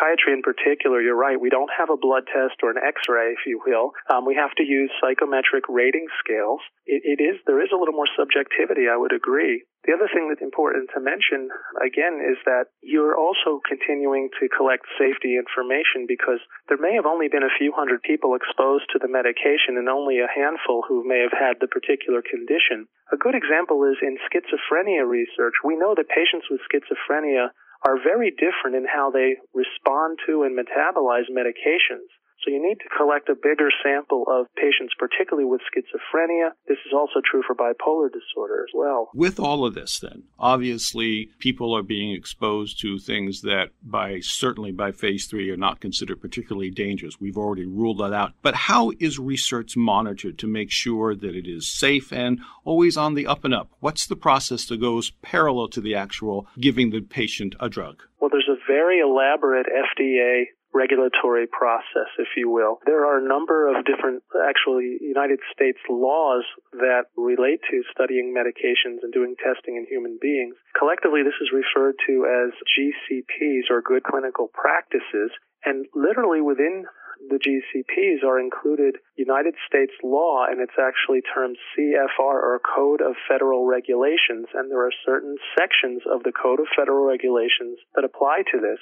psychiatry 0.03 0.33
in 0.33 0.41
particular, 0.41 1.01
you're 1.01 1.17
right. 1.17 1.39
We 1.39 1.49
don't 1.49 1.69
have 1.77 1.89
a 1.89 1.97
blood 1.97 2.23
test 2.27 2.59
or 2.61 2.71
an 2.71 2.77
X-ray, 2.77 3.31
if 3.31 3.45
you 3.45 3.61
will. 3.65 3.91
Um, 4.11 4.25
we 4.25 4.35
have 4.35 4.51
to 4.57 4.63
use 4.63 4.91
psychometric 4.99 5.63
rating 5.69 6.07
scales. 6.19 6.59
It, 6.85 7.17
it 7.17 7.23
is 7.23 7.39
there 7.47 7.63
is 7.63 7.71
a 7.71 7.79
little 7.79 7.95
more 7.95 8.09
subjectivity. 8.17 8.91
I 8.91 8.97
would 8.97 9.13
agree. 9.13 9.63
The 9.83 9.91
other 9.91 10.07
thing 10.07 10.31
that's 10.31 10.43
important 10.43 10.91
to 10.95 11.03
mention, 11.03 11.51
again, 11.83 12.23
is 12.23 12.39
that 12.47 12.71
you're 12.79 13.19
also 13.19 13.59
continuing 13.67 14.31
to 14.39 14.47
collect 14.47 14.87
safety 14.95 15.35
information 15.35 16.07
because 16.07 16.39
there 16.71 16.79
may 16.79 16.95
have 16.95 17.07
only 17.07 17.27
been 17.27 17.43
a 17.43 17.57
few 17.59 17.75
hundred 17.75 17.99
people 18.03 18.35
exposed 18.35 18.87
to 18.95 18.99
the 18.99 19.11
medication 19.11 19.75
and 19.75 19.91
only 19.91 20.23
a 20.23 20.31
handful 20.31 20.87
who 20.87 21.03
may 21.03 21.19
have 21.19 21.35
had 21.35 21.59
the 21.59 21.67
particular 21.67 22.23
condition. 22.23 22.87
A 23.11 23.19
good 23.19 23.35
example 23.35 23.83
is 23.83 23.99
in 23.99 24.15
schizophrenia 24.23 25.03
research. 25.03 25.59
We 25.67 25.75
know 25.75 25.91
that 25.99 26.07
patients 26.07 26.47
with 26.47 26.63
schizophrenia 26.71 27.51
are 27.85 27.97
very 28.01 28.31
different 28.31 28.75
in 28.75 28.85
how 28.85 29.11
they 29.11 29.35
respond 29.53 30.19
to 30.27 30.43
and 30.43 30.57
metabolize 30.57 31.29
medications. 31.31 32.07
So 32.43 32.51
you 32.51 32.61
need 32.61 32.79
to 32.79 32.89
collect 32.95 33.29
a 33.29 33.35
bigger 33.35 33.69
sample 33.83 34.25
of 34.27 34.47
patients, 34.55 34.93
particularly 34.99 35.47
with 35.47 35.61
schizophrenia. 35.61 36.49
This 36.67 36.77
is 36.85 36.93
also 36.93 37.21
true 37.23 37.41
for 37.45 37.55
bipolar 37.55 38.09
disorder 38.11 38.65
as 38.67 38.73
well. 38.73 39.09
With 39.13 39.39
all 39.39 39.65
of 39.65 39.75
this, 39.75 39.99
then, 39.99 40.23
obviously 40.37 41.29
people 41.39 41.75
are 41.75 41.83
being 41.83 42.13
exposed 42.13 42.81
to 42.81 42.99
things 42.99 43.41
that 43.41 43.69
by 43.81 44.19
certainly 44.21 44.71
by 44.71 44.91
phase 44.91 45.27
three 45.27 45.49
are 45.51 45.57
not 45.57 45.79
considered 45.79 46.19
particularly 46.19 46.69
dangerous. 46.69 47.19
We've 47.19 47.37
already 47.37 47.65
ruled 47.65 47.99
that 47.99 48.13
out. 48.13 48.33
But 48.41 48.55
how 48.55 48.91
is 48.99 49.19
research 49.19 49.77
monitored 49.77 50.37
to 50.39 50.47
make 50.47 50.71
sure 50.71 51.15
that 51.15 51.35
it 51.35 51.47
is 51.47 51.67
safe 51.67 52.11
and 52.11 52.41
always 52.65 52.97
on 52.97 53.13
the 53.13 53.27
up 53.27 53.45
and 53.45 53.53
up? 53.53 53.69
What's 53.79 54.07
the 54.07 54.15
process 54.15 54.65
that 54.65 54.81
goes 54.81 55.11
parallel 55.21 55.69
to 55.69 55.81
the 55.81 55.95
actual 55.95 56.47
giving 56.59 56.89
the 56.89 57.01
patient 57.01 57.55
a 57.59 57.69
drug? 57.69 58.03
Well, 58.19 58.29
there's 58.29 58.49
a 58.49 58.59
very 58.67 58.99
elaborate 58.99 59.67
FDA 59.67 60.45
regulatory 60.73 61.47
process, 61.47 62.09
if 62.17 62.27
you 62.35 62.49
will. 62.49 62.79
There 62.85 63.05
are 63.05 63.23
a 63.23 63.27
number 63.27 63.69
of 63.69 63.85
different, 63.85 64.23
actually, 64.33 64.97
United 65.01 65.39
States 65.53 65.79
laws 65.89 66.43
that 66.73 67.13
relate 67.15 67.61
to 67.69 67.83
studying 67.93 68.33
medications 68.33 69.05
and 69.05 69.13
doing 69.13 69.35
testing 69.37 69.77
in 69.77 69.85
human 69.85 70.17
beings. 70.21 70.55
Collectively, 70.77 71.21
this 71.21 71.37
is 71.41 71.53
referred 71.53 71.95
to 72.07 72.25
as 72.25 72.51
GCPs 72.73 73.69
or 73.69 73.81
good 73.81 74.03
clinical 74.03 74.49
practices. 74.53 75.31
And 75.63 75.85
literally 75.95 76.41
within 76.41 76.85
the 77.29 77.39
GCPs 77.39 78.23
are 78.25 78.39
included 78.39 78.97
United 79.15 79.55
States 79.67 79.93
law, 80.03 80.45
and 80.49 80.59
it's 80.59 80.75
actually 80.79 81.21
termed 81.21 81.57
CFR 81.71 82.19
or 82.19 82.59
Code 82.59 83.01
of 83.01 83.15
Federal 83.29 83.65
Regulations. 83.65 84.47
And 84.53 84.69
there 84.69 84.83
are 84.85 84.91
certain 85.05 85.37
sections 85.57 86.01
of 86.09 86.23
the 86.23 86.33
Code 86.33 86.59
of 86.59 86.67
Federal 86.75 87.05
Regulations 87.05 87.79
that 87.95 88.03
apply 88.03 88.43
to 88.51 88.59
this 88.59 88.79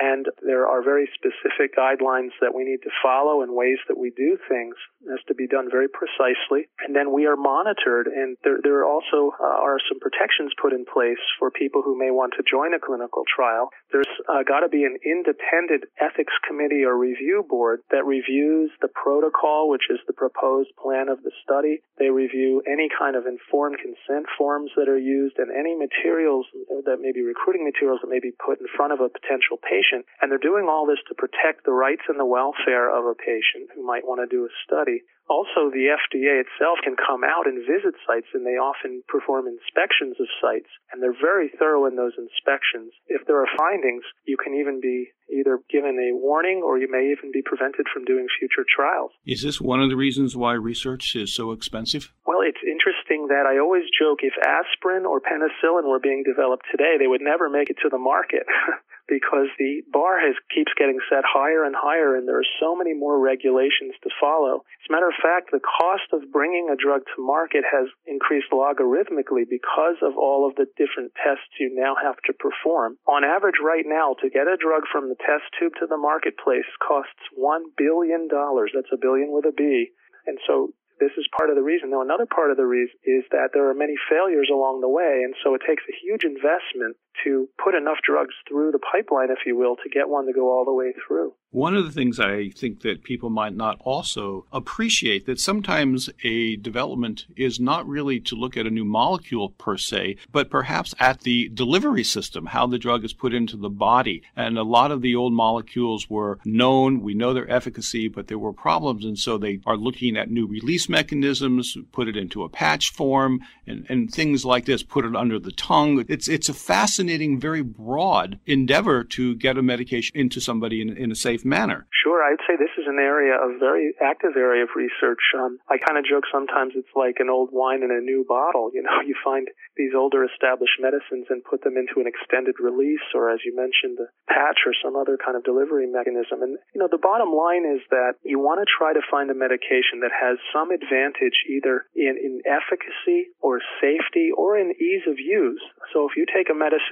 and 0.00 0.26
there 0.42 0.66
are 0.66 0.82
very 0.82 1.08
specific 1.14 1.76
guidelines 1.76 2.30
that 2.40 2.54
we 2.54 2.64
need 2.64 2.82
to 2.82 2.90
follow 3.02 3.42
and 3.42 3.52
ways 3.54 3.78
that 3.88 3.98
we 3.98 4.10
do 4.10 4.38
things 4.48 4.74
has 5.08 5.20
to 5.28 5.34
be 5.34 5.48
done 5.48 5.68
very 5.70 5.88
precisely 5.88 6.68
and 6.84 6.94
then 6.94 7.12
we 7.12 7.26
are 7.26 7.36
monitored 7.36 8.06
and 8.06 8.36
there, 8.44 8.60
there 8.62 8.84
also 8.84 9.34
uh, 9.40 9.44
are 9.44 9.80
some 9.88 9.98
protections 9.98 10.52
put 10.60 10.72
in 10.72 10.84
place 10.86 11.20
for 11.38 11.50
people 11.50 11.82
who 11.82 11.98
may 11.98 12.10
want 12.10 12.32
to 12.36 12.44
join 12.46 12.72
a 12.74 12.80
clinical 12.80 13.24
trial 13.26 13.68
there's 13.92 14.10
uh, 14.28 14.42
got 14.46 14.60
to 14.60 14.70
be 14.70 14.84
an 14.84 14.96
independent 15.04 15.84
ethics 15.98 16.34
committee 16.46 16.84
or 16.84 16.96
review 16.96 17.44
board 17.48 17.80
that 17.90 18.06
reviews 18.06 18.70
the 18.80 18.92
protocol 18.92 19.68
which 19.68 19.90
is 19.90 19.98
the 20.06 20.16
proposed 20.16 20.70
plan 20.78 21.08
of 21.08 21.22
the 21.26 21.32
study 21.42 21.82
they 21.98 22.10
review 22.10 22.62
any 22.70 22.88
kind 22.92 23.16
of 23.16 23.26
informed 23.26 23.76
consent 23.80 24.26
forms 24.38 24.70
that 24.76 24.88
are 24.88 25.00
used 25.00 25.36
and 25.38 25.50
any 25.50 25.74
materials 25.74 26.46
that 26.86 27.00
may 27.00 27.12
be 27.12 27.22
recruiting 27.22 27.64
materials 27.64 28.00
that 28.02 28.12
may 28.12 28.20
be 28.20 28.32
put 28.44 28.60
in 28.60 28.66
front 28.76 28.92
of 28.92 29.00
a 29.00 29.08
potential 29.08 29.58
patient 29.58 29.80
patient. 29.80 30.06
And 30.20 30.30
they're 30.30 30.42
doing 30.42 30.66
all 30.68 30.86
this 30.86 31.00
to 31.08 31.14
protect 31.14 31.64
the 31.64 31.72
rights 31.72 32.02
and 32.08 32.18
the 32.18 32.26
welfare 32.26 32.90
of 32.90 33.04
a 33.06 33.14
patient 33.14 33.70
who 33.74 33.86
might 33.86 34.04
want 34.04 34.20
to 34.20 34.28
do 34.28 34.44
a 34.44 34.52
study. 34.66 34.89
Also, 35.30 35.70
the 35.70 35.86
FDA 35.94 36.42
itself 36.42 36.82
can 36.82 36.98
come 36.98 37.22
out 37.22 37.46
and 37.46 37.62
visit 37.62 37.94
sites, 38.02 38.26
and 38.34 38.42
they 38.42 38.58
often 38.58 39.06
perform 39.06 39.46
inspections 39.46 40.18
of 40.18 40.26
sites, 40.42 40.66
and 40.90 40.98
they're 40.98 41.14
very 41.14 41.46
thorough 41.54 41.86
in 41.86 41.94
those 41.94 42.18
inspections. 42.18 42.90
If 43.06 43.22
there 43.30 43.38
are 43.38 43.46
findings, 43.56 44.02
you 44.26 44.36
can 44.36 44.58
even 44.58 44.82
be 44.82 45.14
either 45.30 45.62
given 45.70 45.94
a 46.02 46.18
warning 46.18 46.66
or 46.66 46.82
you 46.82 46.90
may 46.90 47.14
even 47.14 47.30
be 47.30 47.46
prevented 47.46 47.86
from 47.94 48.04
doing 48.04 48.26
future 48.42 48.66
trials. 48.66 49.12
Is 49.24 49.46
this 49.46 49.60
one 49.60 49.80
of 49.80 49.88
the 49.88 49.94
reasons 49.94 50.34
why 50.34 50.54
research 50.54 51.14
is 51.14 51.32
so 51.32 51.52
expensive? 51.52 52.10
Well, 52.26 52.42
it's 52.42 52.66
interesting 52.66 53.30
that 53.30 53.46
I 53.46 53.62
always 53.62 53.86
joke 53.94 54.26
if 54.26 54.34
aspirin 54.42 55.06
or 55.06 55.22
penicillin 55.22 55.86
were 55.86 56.02
being 56.02 56.24
developed 56.26 56.66
today, 56.74 56.98
they 56.98 57.06
would 57.06 57.22
never 57.22 57.48
make 57.48 57.70
it 57.70 57.78
to 57.86 57.88
the 57.88 58.02
market. 58.02 58.50
because 59.10 59.50
the 59.58 59.82
bar 59.90 60.22
has 60.22 60.38
keeps 60.54 60.70
getting 60.78 61.02
set 61.10 61.26
higher 61.26 61.66
and 61.66 61.74
higher 61.74 62.14
and 62.14 62.30
there 62.30 62.38
are 62.38 62.54
so 62.62 62.78
many 62.78 62.94
more 62.94 63.18
regulations 63.18 63.98
to 64.06 64.10
follow. 64.22 64.62
As 64.62 64.86
a 64.86 64.94
matter 64.94 65.10
of 65.10 65.18
fact, 65.18 65.50
the 65.50 65.58
cost 65.58 66.06
of 66.14 66.30
bringing 66.30 66.70
a 66.70 66.78
drug 66.78 67.02
to 67.02 67.18
market 67.18 67.66
has 67.66 67.90
increased 68.06 68.54
logarithmically 68.54 69.50
because 69.50 69.98
of 70.06 70.14
all 70.14 70.46
of 70.46 70.54
the 70.54 70.70
different 70.78 71.10
tests 71.18 71.50
you 71.58 71.74
now 71.74 71.98
have 71.98 72.22
to 72.30 72.32
perform. 72.38 72.94
On 73.10 73.26
average 73.26 73.58
right 73.58 73.84
now, 73.84 74.14
to 74.22 74.30
get 74.30 74.46
a 74.46 74.56
drug 74.56 74.86
from 74.86 75.10
the 75.10 75.18
test 75.18 75.50
tube 75.58 75.74
to 75.82 75.90
the 75.90 75.98
marketplace 75.98 76.70
costs 76.78 77.18
$1 77.34 77.74
billion. 77.76 78.30
That's 78.30 78.94
a 78.94 79.02
billion 79.02 79.34
with 79.34 79.44
a 79.44 79.52
B. 79.52 79.90
And 80.26 80.38
so 80.46 80.70
this 81.00 81.16
is 81.16 81.26
part 81.32 81.48
of 81.48 81.56
the 81.56 81.64
reason. 81.64 81.90
Now, 81.90 82.04
another 82.04 82.28
part 82.28 82.52
of 82.52 82.60
the 82.60 82.68
reason 82.68 82.94
is 83.02 83.24
that 83.32 83.56
there 83.56 83.72
are 83.72 83.74
many 83.74 83.96
failures 84.12 84.52
along 84.52 84.84
the 84.84 84.92
way, 84.92 85.24
and 85.24 85.34
so 85.42 85.56
it 85.56 85.64
takes 85.66 85.82
a 85.88 85.96
huge 86.04 86.22
investment 86.22 87.00
to 87.24 87.48
put 87.62 87.74
enough 87.74 87.98
drugs 88.06 88.34
through 88.48 88.72
the 88.72 88.78
pipeline, 88.78 89.30
if 89.30 89.38
you 89.46 89.56
will, 89.56 89.76
to 89.76 89.88
get 89.92 90.08
one 90.08 90.26
to 90.26 90.32
go 90.32 90.50
all 90.50 90.64
the 90.64 90.72
way 90.72 90.92
through. 91.06 91.32
One 91.52 91.74
of 91.74 91.84
the 91.84 91.90
things 91.90 92.20
I 92.20 92.50
think 92.50 92.82
that 92.82 93.02
people 93.02 93.28
might 93.28 93.56
not 93.56 93.76
also 93.80 94.46
appreciate 94.52 95.26
that 95.26 95.40
sometimes 95.40 96.08
a 96.22 96.54
development 96.56 97.26
is 97.36 97.58
not 97.58 97.88
really 97.88 98.20
to 98.20 98.36
look 98.36 98.56
at 98.56 98.66
a 98.66 98.70
new 98.70 98.84
molecule 98.84 99.50
per 99.50 99.76
se, 99.76 100.18
but 100.30 100.48
perhaps 100.48 100.94
at 101.00 101.22
the 101.22 101.48
delivery 101.48 102.04
system, 102.04 102.46
how 102.46 102.68
the 102.68 102.78
drug 102.78 103.04
is 103.04 103.12
put 103.12 103.34
into 103.34 103.56
the 103.56 103.68
body. 103.68 104.22
And 104.36 104.56
a 104.56 104.62
lot 104.62 104.92
of 104.92 105.02
the 105.02 105.16
old 105.16 105.32
molecules 105.32 106.08
were 106.08 106.38
known, 106.44 107.00
we 107.00 107.14
know 107.14 107.34
their 107.34 107.50
efficacy, 107.50 108.06
but 108.06 108.28
there 108.28 108.38
were 108.38 108.52
problems. 108.52 109.04
And 109.04 109.18
so 109.18 109.36
they 109.36 109.58
are 109.66 109.76
looking 109.76 110.16
at 110.16 110.30
new 110.30 110.46
release 110.46 110.88
mechanisms, 110.88 111.76
put 111.90 112.06
it 112.06 112.16
into 112.16 112.44
a 112.44 112.48
patch 112.48 112.92
form, 112.92 113.40
and, 113.66 113.86
and 113.88 114.08
things 114.08 114.44
like 114.44 114.66
this, 114.66 114.84
put 114.84 115.04
it 115.04 115.16
under 115.16 115.40
the 115.40 115.52
tongue. 115.52 116.04
It's, 116.08 116.28
it's 116.28 116.48
a 116.48 116.54
fascinating, 116.54 116.99
very 117.40 117.62
broad 117.62 118.38
endeavor 118.46 119.04
to 119.04 119.34
get 119.36 119.56
a 119.56 119.62
medication 119.62 120.18
into 120.18 120.40
somebody 120.40 120.82
in, 120.82 120.96
in 120.96 121.10
a 121.10 121.14
safe 121.14 121.44
manner. 121.44 121.86
Sure, 122.02 122.22
I'd 122.22 122.42
say 122.46 122.56
this 122.56 122.74
is 122.76 122.86
an 122.86 122.98
area, 122.98 123.36
a 123.36 123.58
very 123.58 123.94
active 124.02 124.36
area 124.36 124.64
of 124.64 124.70
research. 124.74 125.22
Um, 125.38 125.58
I 125.68 125.78
kind 125.78 125.98
of 125.98 126.04
joke 126.04 126.24
sometimes 126.32 126.72
it's 126.74 126.90
like 126.96 127.16
an 127.20 127.30
old 127.30 127.50
wine 127.52 127.82
in 127.82 127.90
a 127.90 128.00
new 128.00 128.24
bottle. 128.26 128.70
You 128.74 128.82
know, 128.82 129.00
you 129.06 129.14
find 129.22 129.48
these 129.76 129.94
older 129.94 130.24
established 130.24 130.80
medicines 130.80 131.30
and 131.30 131.44
put 131.44 131.62
them 131.62 131.76
into 131.76 132.00
an 132.00 132.10
extended 132.10 132.56
release, 132.58 133.04
or 133.14 133.30
as 133.30 133.40
you 133.44 133.54
mentioned, 133.54 134.00
a 134.00 134.10
patch 134.26 134.66
or 134.66 134.74
some 134.82 134.96
other 134.96 135.16
kind 135.16 135.36
of 135.36 135.44
delivery 135.44 135.86
mechanism. 135.86 136.42
And 136.42 136.58
you 136.74 136.80
know, 136.80 136.88
the 136.90 137.00
bottom 137.00 137.30
line 137.30 137.62
is 137.62 137.80
that 137.94 138.18
you 138.26 138.42
want 138.42 138.58
to 138.58 138.66
try 138.66 138.92
to 138.92 139.04
find 139.06 139.30
a 139.30 139.36
medication 139.38 140.02
that 140.02 140.10
has 140.10 140.38
some 140.50 140.74
advantage 140.74 141.46
either 141.46 141.86
in, 141.94 142.18
in 142.18 142.42
efficacy 142.48 143.30
or 143.38 143.62
safety 143.78 144.34
or 144.34 144.58
in 144.58 144.74
ease 144.80 145.06
of 145.06 145.20
use. 145.20 145.62
So 145.92 146.08
if 146.10 146.16
you 146.16 146.26
take 146.26 146.50
a 146.50 146.56
medicine 146.58 146.89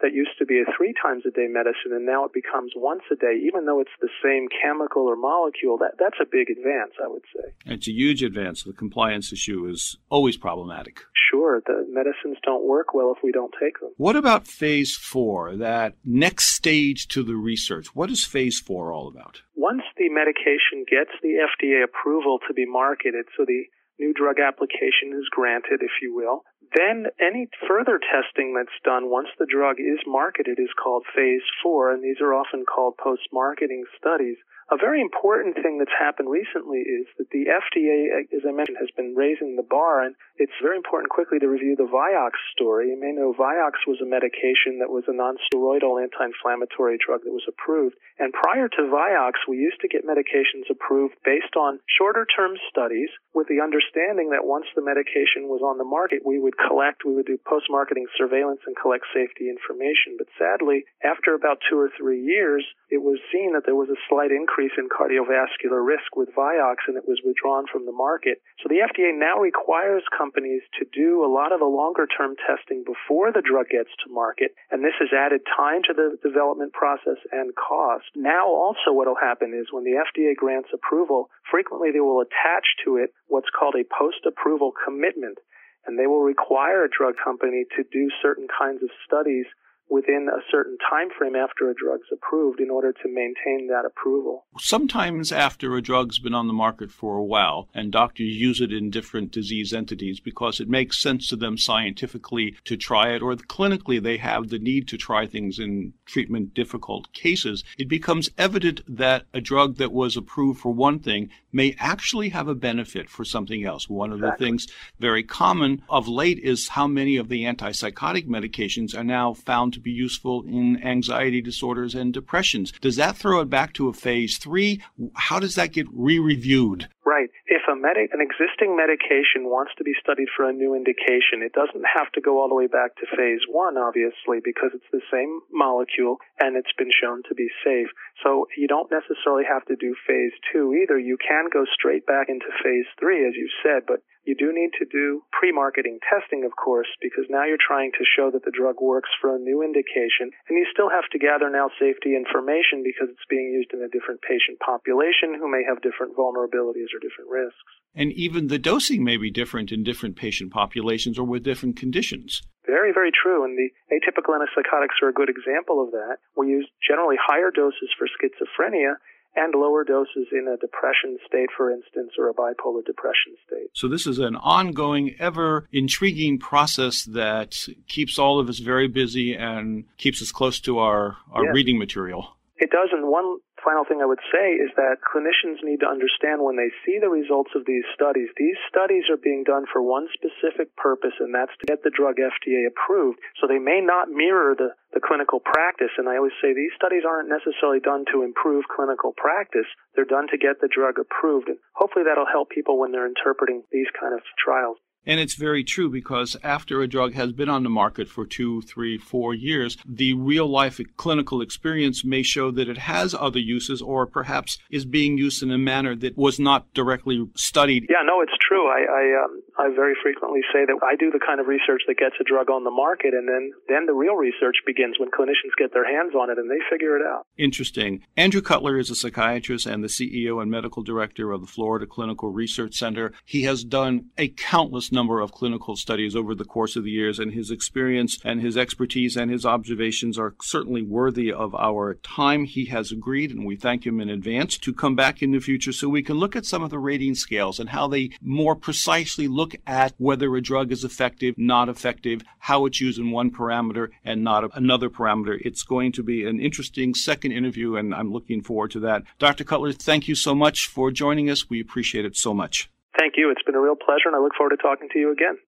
that 0.00 0.12
used 0.12 0.36
to 0.38 0.46
be 0.46 0.60
a 0.60 0.64
three 0.76 0.94
times 1.00 1.24
a 1.26 1.30
day 1.30 1.46
medicine 1.48 1.92
and 1.92 2.06
now 2.06 2.24
it 2.24 2.32
becomes 2.32 2.72
once 2.76 3.02
a 3.12 3.16
day, 3.16 3.38
even 3.44 3.66
though 3.66 3.80
it's 3.80 3.90
the 4.00 4.08
same 4.22 4.48
chemical 4.48 5.02
or 5.02 5.16
molecule, 5.16 5.76
that, 5.78 5.92
that's 5.98 6.16
a 6.20 6.24
big 6.30 6.50
advance, 6.50 6.92
I 7.02 7.08
would 7.08 7.24
say. 7.34 7.52
It's 7.66 7.88
a 7.88 7.92
huge 7.92 8.22
advance. 8.22 8.62
The 8.62 8.72
compliance 8.72 9.32
issue 9.32 9.66
is 9.66 9.96
always 10.08 10.36
problematic. 10.36 11.00
Sure. 11.30 11.62
The 11.66 11.86
medicines 11.88 12.38
don't 12.44 12.66
work 12.66 12.94
well 12.94 13.12
if 13.16 13.22
we 13.22 13.32
don't 13.32 13.54
take 13.60 13.78
them. 13.80 13.90
What 13.96 14.16
about 14.16 14.46
phase 14.46 14.96
four, 14.96 15.56
that 15.56 15.94
next 16.04 16.54
stage 16.54 17.08
to 17.08 17.22
the 17.22 17.36
research? 17.36 17.94
What 17.94 18.10
is 18.10 18.24
phase 18.24 18.58
four 18.58 18.92
all 18.92 19.08
about? 19.08 19.42
Once 19.54 19.82
the 19.96 20.08
medication 20.08 20.84
gets 20.88 21.10
the 21.22 21.36
FDA 21.36 21.84
approval 21.84 22.38
to 22.48 22.54
be 22.54 22.66
marketed, 22.66 23.26
so 23.36 23.44
the 23.46 23.64
new 23.98 24.14
drug 24.14 24.36
application 24.40 25.12
is 25.12 25.28
granted, 25.30 25.80
if 25.82 25.92
you 26.00 26.14
will, 26.14 26.42
Then 26.76 27.06
any 27.18 27.48
further 27.66 27.98
testing 27.98 28.54
that's 28.54 28.78
done 28.84 29.10
once 29.10 29.28
the 29.38 29.46
drug 29.46 29.80
is 29.80 29.98
marketed 30.06 30.58
is 30.58 30.72
called 30.76 31.04
phase 31.14 31.42
four, 31.62 31.90
and 31.92 32.02
these 32.02 32.20
are 32.20 32.34
often 32.34 32.64
called 32.64 32.96
post-marketing 32.98 33.84
studies. 33.98 34.36
A 34.70 34.78
very 34.78 35.02
important 35.02 35.58
thing 35.58 35.82
that's 35.82 35.98
happened 35.98 36.30
recently 36.30 36.78
is 36.78 37.02
that 37.18 37.26
the 37.34 37.50
FDA, 37.50 38.22
as 38.30 38.46
I 38.46 38.54
mentioned, 38.54 38.78
has 38.78 38.94
been 38.94 39.18
raising 39.18 39.58
the 39.58 39.66
bar, 39.66 40.06
and 40.06 40.14
it's 40.38 40.54
very 40.62 40.78
important 40.78 41.10
quickly 41.10 41.42
to 41.42 41.50
review 41.50 41.74
the 41.74 41.90
Vioxx 41.90 42.38
story. 42.54 42.94
You 42.94 43.00
may 43.00 43.10
know 43.10 43.34
Vioxx 43.34 43.82
was 43.90 43.98
a 43.98 44.06
medication 44.06 44.78
that 44.78 44.94
was 44.94 45.02
a 45.10 45.12
non-steroidal 45.12 45.98
anti-inflammatory 45.98 47.02
drug 47.02 47.26
that 47.26 47.34
was 47.34 47.50
approved. 47.50 47.98
And 48.22 48.30
prior 48.32 48.70
to 48.70 48.86
Vioxx, 48.86 49.42
we 49.50 49.58
used 49.58 49.82
to 49.82 49.90
get 49.90 50.06
medications 50.06 50.70
approved 50.70 51.18
based 51.26 51.58
on 51.58 51.82
shorter-term 51.98 52.54
studies 52.70 53.10
with 53.34 53.50
the 53.50 53.58
understanding 53.58 54.30
that 54.30 54.46
once 54.46 54.70
the 54.78 54.86
medication 54.86 55.50
was 55.50 55.66
on 55.66 55.82
the 55.82 55.88
market, 55.88 56.22
we 56.22 56.38
would 56.38 56.49
collect, 56.56 57.04
we 57.04 57.14
would 57.14 57.26
do 57.26 57.38
post-marketing 57.46 58.06
surveillance 58.16 58.60
and 58.66 58.76
collect 58.76 59.04
safety 59.14 59.48
information. 59.50 60.16
But 60.16 60.28
sadly, 60.38 60.84
after 61.04 61.34
about 61.34 61.58
two 61.68 61.78
or 61.78 61.90
three 61.96 62.22
years, 62.22 62.64
it 62.90 63.02
was 63.02 63.22
seen 63.30 63.54
that 63.54 63.62
there 63.64 63.78
was 63.78 63.88
a 63.88 64.02
slight 64.10 64.34
increase 64.34 64.74
in 64.76 64.90
cardiovascular 64.90 65.78
risk 65.78 66.16
with 66.16 66.34
Vioxx 66.34 66.90
and 66.90 66.96
it 66.96 67.06
was 67.06 67.22
withdrawn 67.22 67.66
from 67.70 67.86
the 67.86 67.94
market. 67.94 68.42
So 68.62 68.68
the 68.68 68.82
FDA 68.82 69.14
now 69.14 69.38
requires 69.38 70.02
companies 70.10 70.62
to 70.78 70.84
do 70.90 71.22
a 71.22 71.30
lot 71.30 71.52
of 71.52 71.60
the 71.60 71.70
longer 71.70 72.06
term 72.06 72.34
testing 72.42 72.82
before 72.82 73.30
the 73.30 73.46
drug 73.46 73.70
gets 73.70 73.94
to 74.02 74.12
market 74.12 74.54
and 74.70 74.82
this 74.82 74.98
has 74.98 75.14
added 75.14 75.46
time 75.46 75.82
to 75.86 75.94
the 75.94 76.18
development 76.22 76.72
process 76.72 77.22
and 77.30 77.54
cost. 77.54 78.10
Now 78.16 78.50
also 78.50 78.90
what 78.90 79.06
will 79.06 79.20
happen 79.20 79.54
is 79.54 79.70
when 79.70 79.84
the 79.84 80.02
FDA 80.02 80.34
grants 80.34 80.74
approval, 80.74 81.30
frequently 81.50 81.90
they 81.94 82.02
will 82.02 82.20
attach 82.20 82.66
to 82.84 82.96
it 82.96 83.14
what's 83.28 83.50
called 83.54 83.78
a 83.78 83.86
post-approval 83.86 84.72
commitment 84.74 85.38
and 85.86 85.98
they 85.98 86.06
will 86.06 86.22
require 86.22 86.84
a 86.84 86.88
drug 86.88 87.14
company 87.22 87.64
to 87.76 87.84
do 87.92 88.08
certain 88.22 88.46
kinds 88.58 88.82
of 88.82 88.90
studies 89.06 89.46
within 89.90 90.28
a 90.32 90.40
certain 90.50 90.78
time 90.88 91.08
frame 91.18 91.34
after 91.34 91.68
a 91.68 91.74
drug's 91.74 92.06
approved 92.12 92.60
in 92.60 92.70
order 92.70 92.92
to 92.92 93.08
maintain 93.08 93.66
that 93.68 93.84
approval. 93.84 94.46
Sometimes 94.58 95.32
after 95.32 95.76
a 95.76 95.82
drug's 95.82 96.20
been 96.20 96.34
on 96.34 96.46
the 96.46 96.52
market 96.52 96.90
for 96.90 97.16
a 97.16 97.24
while 97.24 97.68
and 97.74 97.90
doctors 97.90 98.36
use 98.36 98.60
it 98.60 98.72
in 98.72 98.90
different 98.90 99.32
disease 99.32 99.72
entities 99.72 100.20
because 100.20 100.60
it 100.60 100.68
makes 100.68 101.02
sense 101.02 101.26
to 101.28 101.36
them 101.36 101.58
scientifically 101.58 102.56
to 102.64 102.76
try 102.76 103.12
it 103.12 103.20
or 103.20 103.34
clinically 103.34 104.00
they 104.00 104.16
have 104.16 104.48
the 104.48 104.58
need 104.58 104.86
to 104.88 104.96
try 104.96 105.26
things 105.26 105.58
in 105.58 105.92
treatment 106.06 106.54
difficult 106.54 107.12
cases, 107.12 107.64
it 107.76 107.88
becomes 107.88 108.30
evident 108.38 108.82
that 108.86 109.24
a 109.34 109.40
drug 109.40 109.76
that 109.76 109.92
was 109.92 110.16
approved 110.16 110.60
for 110.60 110.72
one 110.72 111.00
thing 111.00 111.28
may 111.52 111.74
actually 111.78 112.28
have 112.28 112.48
a 112.48 112.54
benefit 112.54 113.08
for 113.08 113.24
something 113.24 113.64
else. 113.64 113.88
One 113.88 114.12
of 114.12 114.18
exactly. 114.18 114.44
the 114.44 114.50
things 114.50 114.66
very 114.98 115.22
common 115.22 115.82
of 115.88 116.06
late 116.06 116.38
is 116.38 116.68
how 116.68 116.86
many 116.86 117.16
of 117.16 117.28
the 117.28 117.44
antipsychotic 117.44 118.28
medications 118.28 118.96
are 118.96 119.04
now 119.04 119.34
found 119.34 119.72
to 119.72 119.79
to 119.80 119.82
be 119.82 119.90
useful 119.90 120.44
in 120.46 120.82
anxiety 120.84 121.40
disorders 121.40 121.94
and 121.94 122.12
depressions. 122.12 122.72
Does 122.80 122.96
that 122.96 123.16
throw 123.16 123.40
it 123.40 123.48
back 123.48 123.72
to 123.74 123.88
a 123.88 123.92
phase 123.92 124.36
three? 124.36 124.82
How 125.14 125.40
does 125.40 125.54
that 125.54 125.72
get 125.72 125.86
re-reviewed? 125.92 126.88
Right. 127.04 127.30
If 127.46 127.62
a 127.66 127.74
medic, 127.74 128.10
an 128.12 128.20
existing 128.20 128.76
medication 128.76 129.50
wants 129.50 129.72
to 129.78 129.84
be 129.84 129.94
studied 129.98 130.28
for 130.36 130.48
a 130.48 130.52
new 130.52 130.76
indication, 130.76 131.42
it 131.42 131.52
doesn't 131.52 131.82
have 131.82 132.12
to 132.12 132.20
go 132.20 132.38
all 132.38 132.48
the 132.48 132.54
way 132.54 132.68
back 132.68 132.94
to 132.96 133.16
phase 133.16 133.40
one, 133.50 133.76
obviously, 133.76 134.38
because 134.44 134.70
it's 134.74 134.92
the 134.92 135.02
same 135.10 135.40
molecule 135.50 136.18
and 136.38 136.56
it's 136.56 136.72
been 136.78 136.92
shown 136.92 137.22
to 137.28 137.34
be 137.34 137.48
safe. 137.64 137.88
So 138.22 138.46
you 138.56 138.68
don't 138.68 138.92
necessarily 138.92 139.44
have 139.48 139.64
to 139.66 139.76
do 139.76 139.96
phase 140.06 140.36
two 140.52 140.76
either. 140.76 140.98
You 140.98 141.16
can 141.18 141.48
go 141.52 141.64
straight 141.72 142.06
back 142.06 142.28
into 142.28 142.46
phase 142.62 142.86
three, 143.00 143.26
as 143.26 143.34
you 143.34 143.48
said, 143.64 143.88
but 143.88 144.04
you 144.30 144.38
do 144.38 144.54
need 144.54 144.70
to 144.78 144.86
do 144.86 145.26
pre-marketing 145.34 145.98
testing, 146.06 146.46
of 146.46 146.54
course, 146.54 146.86
because 147.02 147.26
now 147.26 147.42
you're 147.42 147.58
trying 147.58 147.90
to 147.98 148.06
show 148.06 148.30
that 148.30 148.46
the 148.46 148.54
drug 148.54 148.78
works 148.78 149.10
for 149.18 149.34
a 149.34 149.42
new 149.42 149.66
indication, 149.66 150.30
and 150.46 150.54
you 150.54 150.62
still 150.70 150.86
have 150.86 151.10
to 151.10 151.18
gather 151.18 151.50
now 151.50 151.66
safety 151.82 152.14
information 152.14 152.86
because 152.86 153.10
it's 153.10 153.26
being 153.26 153.50
used 153.50 153.74
in 153.74 153.82
a 153.82 153.90
different 153.90 154.22
patient 154.22 154.62
population 154.62 155.34
who 155.34 155.50
may 155.50 155.66
have 155.66 155.82
different 155.82 156.14
vulnerabilities 156.14 156.94
or 156.94 157.02
different 157.02 157.26
risks. 157.26 157.58
And 157.98 158.14
even 158.14 158.46
the 158.46 158.62
dosing 158.62 159.02
may 159.02 159.18
be 159.18 159.34
different 159.34 159.74
in 159.74 159.82
different 159.82 160.14
patient 160.14 160.54
populations 160.54 161.18
or 161.18 161.26
with 161.26 161.42
different 161.42 161.74
conditions. 161.74 162.46
Very, 162.70 162.94
very 162.94 163.10
true. 163.10 163.42
And 163.42 163.58
the 163.58 163.74
atypical 163.90 164.38
antipsychotics 164.38 165.02
are 165.02 165.10
a 165.10 165.16
good 165.16 165.28
example 165.28 165.82
of 165.82 165.90
that. 165.90 166.22
We 166.36 166.54
use 166.54 166.70
generally 166.86 167.16
higher 167.18 167.50
doses 167.50 167.90
for 167.98 168.06
schizophrenia 168.06 168.94
and 169.36 169.54
lower 169.54 169.84
doses 169.84 170.28
in 170.32 170.48
a 170.48 170.56
depression 170.56 171.18
state, 171.26 171.48
for 171.56 171.70
instance, 171.70 172.12
or 172.18 172.28
a 172.28 172.34
bipolar 172.34 172.84
depression 172.84 173.34
state. 173.46 173.70
So, 173.74 173.88
this 173.88 174.06
is 174.06 174.18
an 174.18 174.36
ongoing, 174.36 175.14
ever 175.18 175.68
intriguing 175.72 176.38
process 176.38 177.04
that 177.04 177.66
keeps 177.86 178.18
all 178.18 178.40
of 178.40 178.48
us 178.48 178.58
very 178.58 178.88
busy 178.88 179.34
and 179.34 179.84
keeps 179.98 180.20
us 180.20 180.32
close 180.32 180.60
to 180.60 180.78
our, 180.78 181.16
our 181.32 181.44
yes. 181.44 181.54
reading 181.54 181.78
material. 181.78 182.36
It 182.60 182.68
does. 182.68 182.92
And 182.92 183.08
one 183.08 183.40
final 183.64 183.88
thing 183.88 184.04
I 184.04 184.06
would 184.06 184.20
say 184.28 184.52
is 184.60 184.68
that 184.76 185.00
clinicians 185.00 185.64
need 185.64 185.80
to 185.80 185.88
understand 185.88 186.44
when 186.44 186.60
they 186.60 186.68
see 186.84 187.00
the 187.00 187.08
results 187.08 187.56
of 187.56 187.64
these 187.64 187.88
studies, 187.96 188.28
these 188.36 188.60
studies 188.68 189.08
are 189.08 189.16
being 189.16 189.48
done 189.48 189.64
for 189.72 189.80
one 189.80 190.12
specific 190.12 190.76
purpose, 190.76 191.16
and 191.24 191.32
that's 191.32 191.56
to 191.64 191.72
get 191.72 191.80
the 191.80 191.90
drug 191.90 192.20
FDA 192.20 192.68
approved. 192.68 193.18
So 193.40 193.48
they 193.48 193.58
may 193.58 193.80
not 193.80 194.12
mirror 194.12 194.52
the, 194.52 194.76
the 194.92 195.00
clinical 195.00 195.40
practice. 195.40 195.96
And 195.96 196.04
I 196.04 196.20
always 196.20 196.36
say 196.44 196.52
these 196.52 196.76
studies 196.76 197.08
aren't 197.08 197.32
necessarily 197.32 197.80
done 197.80 198.04
to 198.12 198.28
improve 198.28 198.68
clinical 198.68 199.16
practice. 199.16 199.68
They're 199.96 200.04
done 200.04 200.28
to 200.28 200.36
get 200.36 200.60
the 200.60 200.68
drug 200.68 201.00
approved. 201.00 201.48
And 201.48 201.56
hopefully 201.72 202.04
that'll 202.04 202.28
help 202.28 202.52
people 202.52 202.76
when 202.76 202.92
they're 202.92 203.08
interpreting 203.08 203.64
these 203.72 203.88
kind 203.96 204.12
of 204.12 204.20
trials. 204.36 204.76
And 205.06 205.18
it's 205.18 205.34
very 205.34 205.64
true 205.64 205.88
because 205.88 206.36
after 206.42 206.82
a 206.82 206.88
drug 206.88 207.14
has 207.14 207.32
been 207.32 207.48
on 207.48 207.62
the 207.62 207.70
market 207.70 208.08
for 208.08 208.26
two, 208.26 208.60
three, 208.62 208.98
four 208.98 209.34
years, 209.34 209.76
the 209.86 210.14
real 210.14 210.46
life 210.46 210.80
clinical 210.96 211.40
experience 211.40 212.04
may 212.04 212.22
show 212.22 212.50
that 212.50 212.68
it 212.68 212.78
has 212.78 213.14
other 213.14 213.38
uses 213.38 213.80
or 213.80 214.06
perhaps 214.06 214.58
is 214.70 214.84
being 214.84 215.16
used 215.16 215.42
in 215.42 215.50
a 215.50 215.58
manner 215.58 215.96
that 215.96 216.16
was 216.16 216.38
not 216.38 216.72
directly 216.74 217.26
studied. 217.36 217.86
Yeah, 217.88 218.04
no, 218.04 218.20
it's 218.20 218.36
true. 218.40 218.68
I 218.68 218.80
I, 218.90 219.24
um, 219.24 219.42
I 219.58 219.74
very 219.74 219.94
frequently 220.02 220.40
say 220.52 220.64
that 220.66 220.78
I 220.82 220.96
do 220.96 221.10
the 221.10 221.20
kind 221.24 221.40
of 221.40 221.46
research 221.46 221.82
that 221.88 221.98
gets 221.98 222.16
a 222.20 222.24
drug 222.24 222.50
on 222.50 222.64
the 222.64 222.70
market, 222.70 223.14
and 223.14 223.28
then 223.28 223.52
then 223.68 223.86
the 223.86 223.94
real 223.94 224.14
research 224.14 224.56
begins 224.66 224.96
when 224.98 225.10
clinicians 225.10 225.56
get 225.58 225.72
their 225.72 225.86
hands 225.86 226.14
on 226.14 226.30
it 226.30 226.38
and 226.38 226.50
they 226.50 226.60
figure 226.70 226.96
it 226.96 227.02
out. 227.06 227.26
Interesting. 227.38 228.02
Andrew 228.16 228.42
Cutler 228.42 228.78
is 228.78 228.90
a 228.90 228.94
psychiatrist 228.94 229.66
and 229.66 229.82
the 229.82 229.88
CEO 229.88 230.42
and 230.42 230.50
medical 230.50 230.82
director 230.82 231.32
of 231.32 231.40
the 231.40 231.46
Florida 231.46 231.86
Clinical 231.86 232.30
Research 232.30 232.74
Center. 232.74 233.12
He 233.24 233.42
has 233.44 233.64
done 233.64 234.06
a 234.18 234.28
countless 234.28 234.89
number 234.92 235.20
of 235.20 235.32
clinical 235.32 235.76
studies 235.76 236.16
over 236.16 236.34
the 236.34 236.44
course 236.44 236.76
of 236.76 236.84
the 236.84 236.90
years, 236.90 237.18
and 237.18 237.32
his 237.32 237.50
experience 237.50 238.18
and 238.24 238.40
his 238.40 238.56
expertise 238.56 239.16
and 239.16 239.30
his 239.30 239.46
observations 239.46 240.18
are 240.18 240.34
certainly 240.42 240.82
worthy 240.82 241.32
of 241.32 241.54
our 241.54 241.94
time. 241.94 242.44
He 242.44 242.66
has 242.66 242.92
agreed, 242.92 243.30
and 243.30 243.46
we 243.46 243.56
thank 243.56 243.86
him 243.86 244.00
in 244.00 244.08
advance, 244.08 244.58
to 244.58 244.72
come 244.72 244.94
back 244.94 245.22
in 245.22 245.32
the 245.32 245.40
future 245.40 245.72
so 245.72 245.88
we 245.88 246.02
can 246.02 246.16
look 246.16 246.36
at 246.36 246.46
some 246.46 246.62
of 246.62 246.70
the 246.70 246.78
rating 246.78 247.14
scales 247.14 247.58
and 247.58 247.70
how 247.70 247.88
they 247.88 248.10
more 248.20 248.56
precisely 248.56 249.28
look 249.28 249.54
at 249.66 249.94
whether 249.98 250.34
a 250.34 250.42
drug 250.42 250.72
is 250.72 250.84
effective, 250.84 251.34
not 251.36 251.68
effective, 251.68 252.22
how 252.38 252.66
it's 252.66 252.80
used 252.80 252.98
in 252.98 253.10
one 253.10 253.30
parameter 253.30 253.88
and 254.04 254.24
not 254.24 254.50
another 254.56 254.90
parameter. 254.90 255.38
It's 255.42 255.62
going 255.62 255.92
to 255.92 256.02
be 256.02 256.24
an 256.24 256.40
interesting 256.40 256.94
second 256.94 257.32
interview, 257.32 257.76
and 257.76 257.94
I'm 257.94 258.12
looking 258.12 258.42
forward 258.42 258.70
to 258.72 258.80
that. 258.80 259.02
Dr. 259.18 259.44
Cutler, 259.44 259.72
thank 259.72 260.08
you 260.08 260.14
so 260.14 260.34
much 260.34 260.66
for 260.66 260.90
joining 260.90 261.30
us. 261.30 261.48
We 261.48 261.60
appreciate 261.60 262.04
it 262.04 262.16
so 262.16 262.34
much. 262.34 262.70
Thank 262.98 263.14
you. 263.16 263.30
It's 263.30 263.42
been 263.42 263.54
a 263.54 263.60
real 263.60 263.76
pleasure, 263.76 264.06
and 264.06 264.16
I 264.16 264.20
look 264.20 264.34
forward 264.36 264.50
to 264.50 264.56
talking 264.56 264.88
to 264.92 264.98
you 264.98 265.12
again. 265.12 265.40